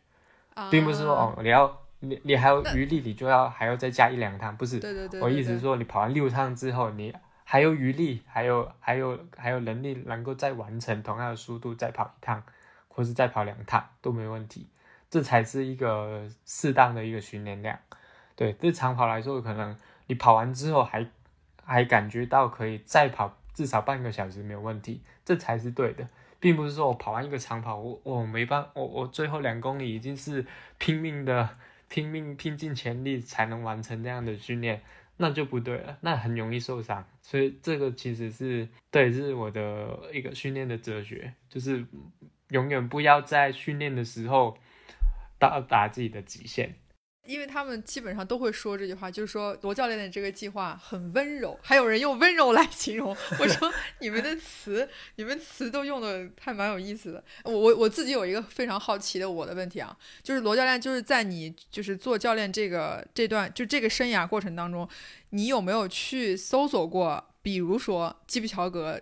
[0.70, 4.80] 并不是说哦你要你你还有余力，你就要还要再加一两趟，不是。
[4.80, 5.20] 对对对。
[5.20, 12.42] 我意思是说你跑完六趟之后，你还有余力，还有还有还有能力能够再完成同样的速度再跑一趟，
[12.88, 14.66] 或是再跑两趟都没问题，
[15.08, 17.78] 这才是一个适当的一个训练量。
[18.34, 19.76] 对，对长跑来说，可能
[20.08, 21.06] 你跑完之后还
[21.64, 26.08] 还感觉到可以再跑至少半个小时没有问题，这才是对的，
[26.40, 30.44] 并不是说我跑完一个长跑，我我没办我我最后两公里已经是
[30.78, 31.48] 拼命的
[31.92, 34.80] 拼命拼尽全力才能完成这样的训练，
[35.18, 37.06] 那就不对了，那很容易受伤。
[37.20, 41.84] 所以这个其实是对，这是我的一个训练的哲学，就是
[42.48, 44.56] 永远不要在训练的时候
[45.38, 46.74] 到达自己的极限。
[47.26, 53.16] 因为他们基本上都会说这句话，就是说罗教练的这个计划很温柔，还有人用温柔来形容。
[53.38, 57.24] 我说 你们的词，你们词都用的还蛮有意思的。
[57.44, 64.88] 我我我自己有一个非常好奇的我的问题啊，就是罗教练就是在你就是做教练这个这段就这个生涯过程当中，
[65.30, 69.00] 你有没有去搜索过，比如说基普乔格？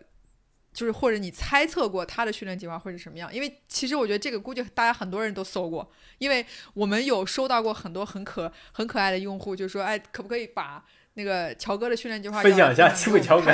[0.80, 3.30] 就是或者你猜测过他的训练计划会是什么样？
[3.34, 10.82] 因为其实我觉得这个估计大家很多人都搜过，因为我们有收到过很多很可很可爱的用户，就说哎，可不可以把
[11.14, 12.88] 那个乔哥的训练计划分享一下？
[12.88, 13.52] 基本乔哥。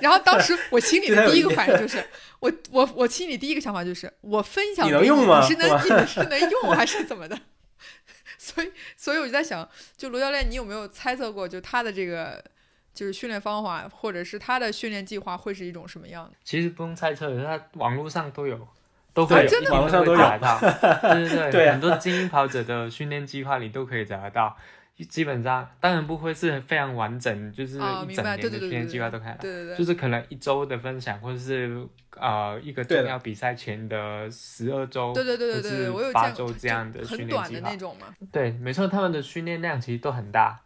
[0.00, 2.04] 然后当时我心里 的第一个反应就是，
[2.38, 5.44] 我我我心里第一个想法就是，我分享你能用吗？
[5.44, 7.36] 是能你是能用还是怎么的？
[8.38, 12.40] 所以所以我就在想，就罗教练，你有没有猜测过，就他的这个？
[12.92, 16.32] 就是训练方法，或者是他的训练计划会是一种什么样的？
[16.44, 18.68] 其实不用猜测，他网络上都有，
[19.14, 20.58] 都会有，网络上都找得到。
[21.14, 24.56] 对对对，很多精英跑者的训练计划你都可以找得到。
[25.08, 29.34] 基本上，当然不会是非常完整，就是一整年的训练计划都看。
[29.40, 29.76] 对对对。
[29.78, 31.86] 就是可能一周的分享，或者是
[32.18, 37.70] 呃一个重要比赛前的十二周，对对对对对，我有八周这样的训练计划。
[37.70, 38.14] 那种吗？
[38.30, 40.60] 对，没错，他们的训练量其实都很大。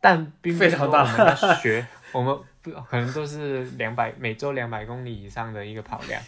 [0.00, 1.02] 但并非常大。
[1.02, 6.22] 我们学，我们不可能都是两百每周两百公里以上的一个跑量，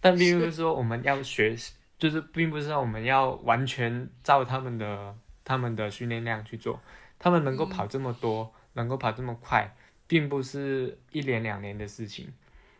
[0.00, 5.14] 但并不是说我们要学习，就是并不是说我们要完全照他们的
[5.44, 6.80] 他们的训练量去做，
[7.18, 9.74] 他们能够跑这么多，能够跑这么快，
[10.06, 12.32] 并不是一年两年的事情，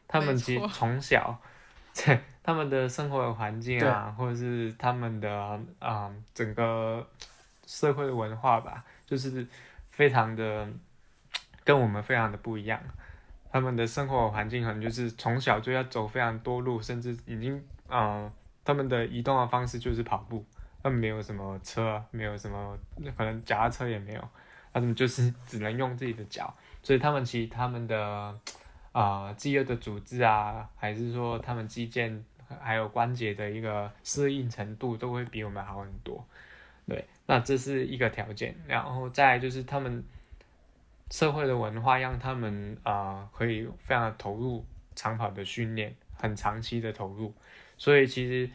[0.08, 1.40] 他们其实从小
[1.92, 7.06] 在 他们的生活环境啊，或者是他们的啊整个
[7.66, 9.46] 社会文化吧，就是
[9.92, 10.68] 非常的。
[11.64, 12.80] 跟我们非常的不一样，
[13.52, 18.28] 他们的生活环境可能就是从小就要走非常多路，甚至已经嗯，
[18.64, 20.44] 他们的移动的方式就是跑步，
[20.82, 22.76] 他们没有什么车，没有什么
[23.16, 24.28] 可能脚踏车也没有，
[24.72, 26.52] 他们就是只能用自己的脚，
[26.82, 28.36] 所以他们其实他们的
[28.90, 32.20] 啊肌肉的组织啊，还是说他们肌腱
[32.60, 36.26] 还有关节的一个适应程度都会比我们好很多，
[36.88, 40.02] 对，那这是一个条件，然后再就是他们。
[41.10, 47.34] 社会的文化让他们啊可以非常的投入长跑的训练，很长期的投入，
[47.76, 48.48] 所以其实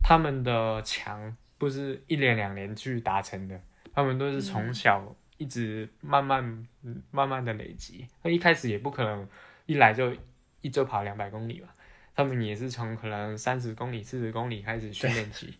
[0.00, 3.60] 他们的强不是一年两年去达成的，
[3.92, 6.68] 他们都是从小一直慢慢
[7.10, 8.06] 慢慢的累积。
[8.22, 9.28] 那一开始也不可能
[9.66, 10.14] 一来就
[10.60, 11.74] 一周跑两百公里吧，
[12.14, 15.52] 他们也是从可能三十公里、四十公里开始训练起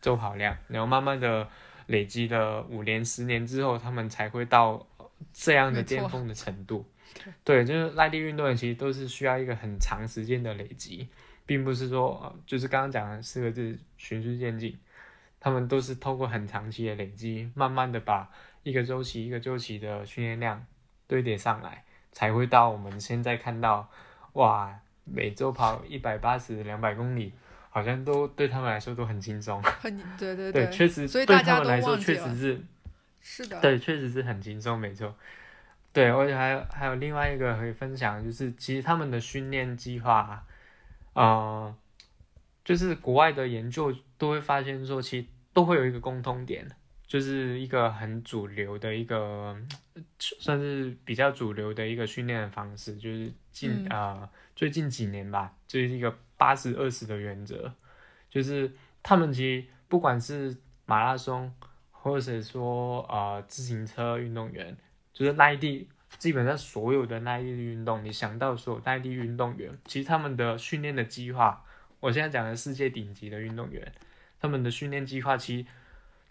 [0.00, 1.46] 周跑量，然后慢慢的
[1.88, 4.86] 累积了五年、十年之后，他们才会到。
[5.32, 6.86] 这样的巅峰的程度，
[7.42, 11.08] 对，就是耐力运动员其实都是需要一个很长时间的累积，
[11.44, 14.78] 并不是说就是刚刚讲的四个字循序渐进，
[15.40, 18.30] 他们都是透过很长期的累积，慢慢的把
[18.62, 20.64] 一个周期一个周期的训练量
[21.08, 21.82] 堆叠上来，
[22.12, 23.90] 才会到我们现在看到，
[24.34, 27.32] 哇，每周跑一百八十两百公里，
[27.78, 32.60] 好像都对他们来说都很轻松，很对对对，确实对他们来说确实是。
[33.20, 35.14] 是的，对，确实是很轻松，没错。
[35.92, 40.44] 对，而且还有还有另外一个可以分享，就是其实他们的训练计划，
[41.12, 41.74] 呃，
[42.64, 46.66] 就是国外的研究都会发现说，其实都会有一个共通点，
[47.06, 49.54] 就是一个很主流的一个，
[50.18, 54.26] 算是比较主流的一个训练的方式，就是近呃
[54.56, 57.70] 最近几年吧，就是一个八十二十的原则，
[58.30, 60.56] 就是他们其实不管是
[60.86, 61.52] 马拉松。
[62.00, 64.74] 或者说，呃，自行车运动员，
[65.12, 71.62] 就是耐力，基本上所有的耐力运动，你想到所有耐力运动员，其实他们的训练的计划，
[71.98, 73.92] 我现在讲的世界顶级的运动员，
[74.40, 75.68] 他们的训练计划其实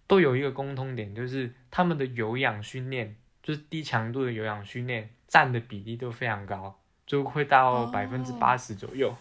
[0.07, 9.13] 都有一个共通点，就是他们的有氧训练，就是低强度的有氧训练占的比例都非常高，就会到百分之八十左右。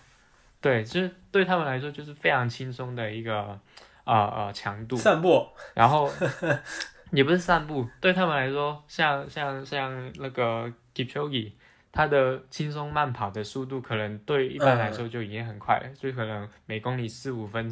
[0.67, 3.59] 对，就是对他们来说，就是非常轻松的一个。
[4.07, 5.45] 啊啊，强度散步，
[5.75, 6.09] 然后
[7.11, 11.51] 也不是散步，对他们来说，像像像那个 Kipchoge，
[11.91, 17.69] 他的轻松慢跑的速度可能对一般来说就已经很快了，就可能每公里四五分，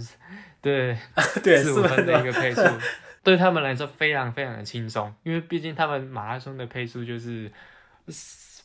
[0.61, 0.99] 对
[1.45, 2.63] 对四五分的一个配速，
[3.23, 7.49] 对他们来说非常非常的轻松，因为毕竟他们马拉松的配速就是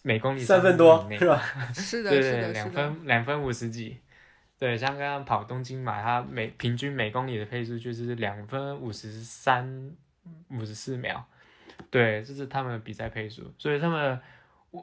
[0.02, 1.40] 每公里三分多，是吧？
[1.72, 4.00] 是的，是的，两分两分五十几。
[4.60, 9.96] 对，像刚刚跑东京马，它每平均每公里的配速就是两分五十三
[10.50, 11.26] 五十四秒，
[11.90, 14.20] 对，这是他们的比赛配速，所以他们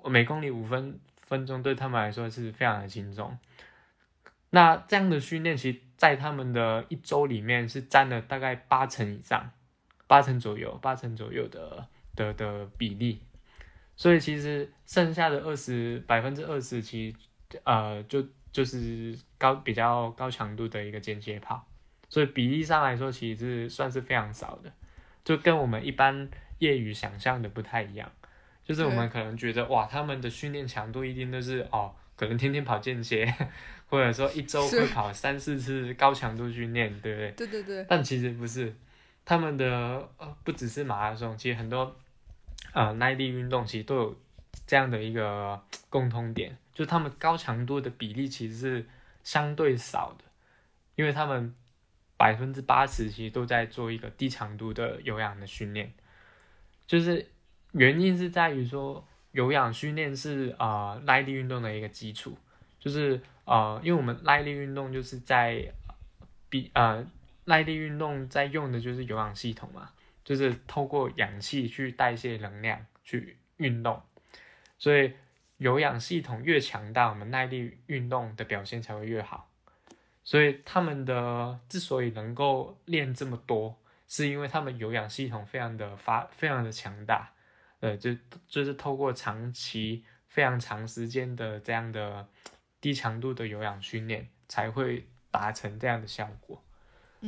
[0.07, 3.37] 每公里五分分钟对他们来说是非常的轻松。
[4.49, 9.51] 那这样的训练，其实在他们的一周里面是占了大概八成以上，
[10.07, 13.21] 八成左右，八成左右的的的比例。
[13.95, 18.27] 所以其实剩下的二十百分之二十，其实呃就。
[18.57, 21.63] 就是高比较高强度的一个间歇跑，
[22.09, 24.73] 所以比例上来说，其实是算是非常少的，
[25.23, 26.27] 就跟我们一般
[26.61, 28.11] 业余想象的不太一样。
[28.65, 33.31] 就是我们可能觉得哇，他们的训练强度一定都是哦，可能天天跑间歇，
[33.91, 37.31] 或者说一周会跑三四次高强度训练，对不对？
[37.33, 37.85] 对对对。
[37.87, 38.75] 但其实不是，
[39.27, 39.67] 他们的
[40.17, 41.95] 呃不只是马拉松，其实很多
[42.73, 44.17] 呃耐力运动其实都有
[44.67, 46.57] 这样的一个共通点。
[46.77, 48.87] 就他们高强度的比例其实是
[49.25, 50.25] 相对少的，
[50.95, 51.55] 因为他们
[52.19, 55.91] 百分之八十其实都在做一个低强度的有氧的训练，
[56.87, 57.31] 就是
[57.73, 62.37] 原因是在于说有氧训练是啊耐力运动的一个基础，
[62.79, 65.73] 就是啊因为我们耐力运动就是在
[66.51, 67.07] 比呃
[67.47, 69.93] 耐力运动在用的就是有氧系统嘛，
[70.23, 74.03] 就是透过氧气去代谢能量去运动，
[74.77, 75.15] 所以。
[75.59, 79.51] 有氧系统越强大，我们耐力运动的表现才会越好。
[80.23, 83.79] 所以他们的之所以能够练这么多，
[84.09, 87.33] 是因为他们有氧系统非常的发，非常的强大。
[87.81, 88.15] 呃，就
[88.49, 92.27] 就是透过长期非常长时间的这样的
[92.81, 96.63] 低强度的有氧训练，才会达成这样的效果。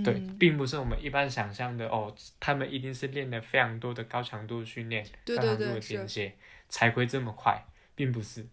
[0.05, 6.35] 对，并不是我们一般想象的哦，他们一定是练了非常多的高强度训练、高强度的间歇
[6.69, 7.65] 才会这么快，
[7.99, 8.47] 并不是。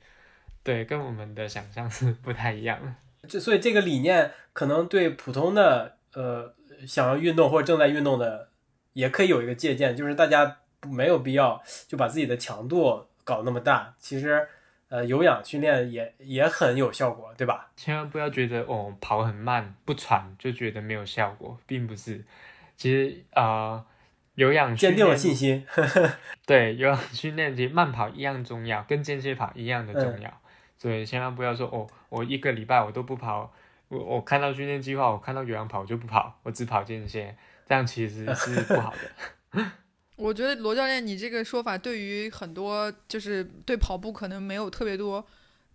[0.64, 3.28] 对，跟我们的想象是不太一样的。
[3.30, 6.56] 这所以这个理念可能对普通的呃
[6.88, 8.50] 想要运动或者正在运动的
[8.94, 14.48] 也可以有一个借鉴，就是大家没有必要就把自己的强度搞那么大，其实
[14.90, 17.72] 呃有氧训练也也很有效果，对吧？
[17.76, 22.26] 千万不要觉得哦跑很慢不喘就觉得没有效果，并不是。
[22.76, 23.86] 其实啊
[24.36, 25.66] 有氧坚定了信心，
[26.46, 30.42] 对有氧训练其实慢跑一样重要，跟间歇跑一样的重要。
[30.78, 33.54] 所以千万不要说哦，我一个礼拜我都不跑，
[33.88, 37.36] 我我看到训练计划，我看到有氧跑我就不跑，我只跑间歇，
[37.68, 39.66] 这样其实是不好的。
[40.18, 45.26] 我觉得罗教练，你这个说法对于很多就是对跑步可能没有特别多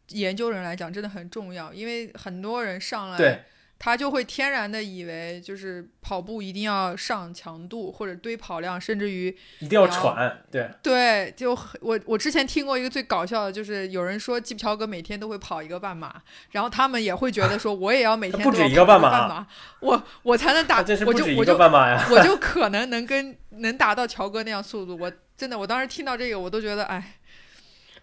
[0.09, 3.45] 研究人来讲，真的很重要，因为很多人上来。
[3.83, 10.45] 他就会天然的以为，就是跑步一定要上强度或者堆跑量，甚至于一定要喘。
[10.51, 16.15] 对对，就我我之前听过一个最搞笑的，就是有人说基普乔格每天都会跑一个半马，
[16.51, 19.47] 然后他们也会觉得说，我也要每天不止一个半马，
[19.81, 24.95] 我我才能打，我就我就我就 可能能跟能达到乔哥那样速度。
[24.95, 27.17] 我真的，我当时听到这个，我都觉得，哎，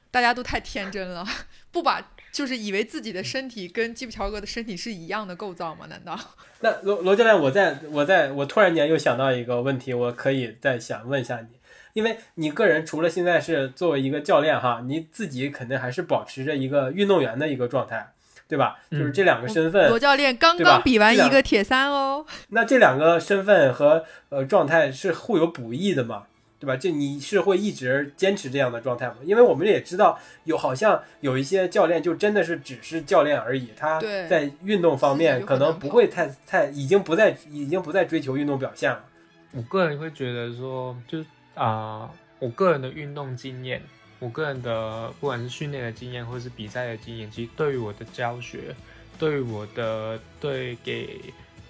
[0.09, 1.23] 大家都太天真了，
[1.71, 2.03] 不把。
[2.37, 5.87] 就是以为自己的身体跟基普乔格的身体是一样的构造吗？
[5.89, 6.15] 难道？
[6.61, 11.47] 那罗罗教练，我在我在我突然间又想到一个问题，我可以再想问一下你，
[11.93, 18.13] 因为你个人除了现在是作为一个教练哈，你自己肯定还是保持着一个运动员的一个状态，
[18.47, 18.77] 对吧？
[18.91, 19.89] 就是这两个身份。
[19.89, 22.23] 罗教练刚刚比完一个铁三哦。
[22.49, 26.27] 那这两个身份和呃状态是互有补益的吗？
[26.59, 26.75] 对吧？
[26.75, 29.17] 就你是会一直坚持这样的状态吗？
[29.23, 39.03] 因为我们也知道，有好像有一些教练就真的是只是教练而已，他在运动方面可能不会太太，已经不再已经不再追求运动表现了。
[39.51, 41.23] 我个人会觉得说，就
[41.53, 42.09] 啊，
[42.39, 43.79] 我个人的运动经验，
[44.17, 48.75] 我个人的不管是训练的经验或者是比赛的经验，其实对于我的教学，
[49.19, 51.21] 对于我的对给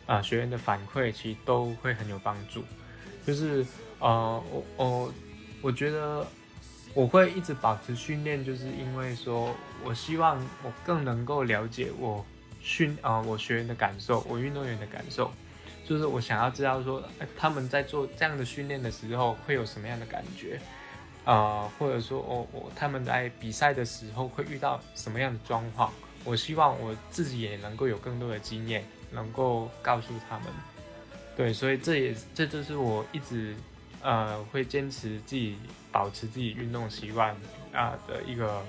[0.06, 2.64] 啊学员的反馈，其实都会很有帮助，
[3.26, 3.66] 就是。
[4.00, 5.14] 啊，我我
[5.62, 6.26] 我觉得
[6.94, 12.24] 我会一直保持训练，就是因为说我希望我更能够了解我
[12.62, 15.32] 训啊我学员的感受，我运动员的感受，
[15.84, 17.04] 就是我想要知道说
[17.36, 20.60] 他们在做这样的训练的时候会有什么样的感觉
[21.26, 25.92] 啊，或者说我我他们在比赛的时候会遇到什么样的状况，
[26.24, 30.48] 我希望我自己也能够有更多的经验，能够告诉他们。
[31.36, 33.56] 对，所以这也这就是我一直。
[34.08, 35.58] 呃，会坚持自己
[35.92, 37.36] 保持自己运动习惯
[37.74, 38.64] 啊的一个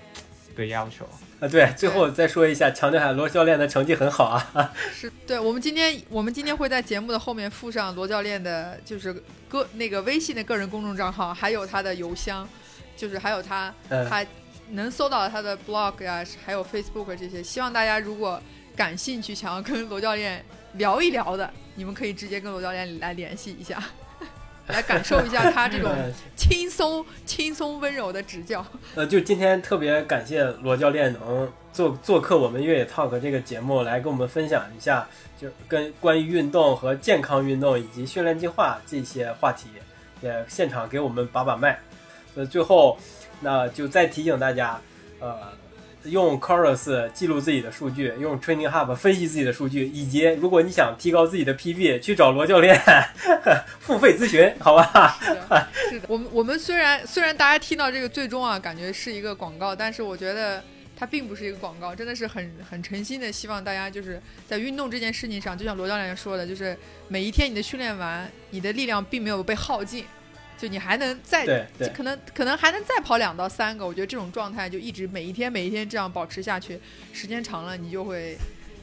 [0.56, 1.08] 的要求
[1.38, 1.46] 啊。
[1.46, 4.74] 对，最后再说一下，强调一下罗教练的成绩很好啊。
[4.92, 9.12] 是对，我们今天我们今天会在节目的后面附上罗教练的，就是
[9.48, 12.48] 个那个微信的个人公众账号，还有他的邮箱，
[12.96, 13.72] 就是还有他
[14.10, 14.26] 他
[14.70, 17.40] 能搜到他的 blog 呀，还有 Facebook 这些。
[17.40, 18.42] 希望大家如果
[18.74, 23.80] 感兴趣，想要跟罗教练聊一聊的，你们可以直接跟罗教练来联系一下。
[24.68, 25.90] 来感受一下他这种
[26.36, 28.64] 轻松、轻松、温柔的指教。
[28.94, 35.06] 呃，就今天特别感谢罗教练能做做客我们越野 Talk 这个节目，来跟我们分享一下，
[35.40, 39.68] 就跟关于运动和健康运动以及训练计划这些话题，
[40.20, 41.78] 也现场给我们把把脉。
[42.34, 42.98] 呃，最后，
[43.40, 44.80] 那就再提醒大家，
[45.20, 45.57] 呃。
[46.04, 52.80] 用 Chorus 记录自己的数据，用 Training Hub 分析自己的数据，以及如果你想提高自己的 PB，去找罗教练
[53.80, 55.18] 付费咨询，好吧？
[55.20, 56.06] 是的，是的。
[56.08, 60.62] 我们我们虽然虽然大家听到这个最终啊，感觉是一个广告，但是我觉得
[60.96, 66.76] 它并不是一个广告，真的是很很诚心的希望大家就是在运动这件事情上，就像罗教练说的，就是
[67.08, 70.04] 每一天你的训练完，你的力量并没有被耗尽。
[70.58, 73.86] 就你还能再对对可能可能还能再跑两到三个。
[73.86, 76.78] 我觉得这种状态就一直每一天每一天这样保持下去，
[77.12, 78.36] 时间长了你就会，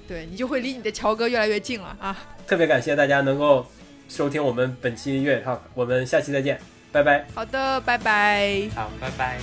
[0.07, 2.17] 对你就会离你的乔哥越来越近了啊！
[2.47, 3.65] 特别感谢大家能够
[4.07, 6.59] 收听我们本期越野 talk，我们下期再见，
[6.91, 7.27] 拜拜。
[7.35, 8.69] 好的，拜拜。
[8.73, 9.37] 好，拜拜。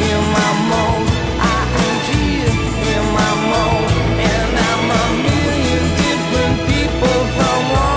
[0.00, 1.06] In mind,
[1.38, 1.44] I
[1.76, 2.50] am here
[2.90, 3.89] in my mind.
[7.00, 7.89] people from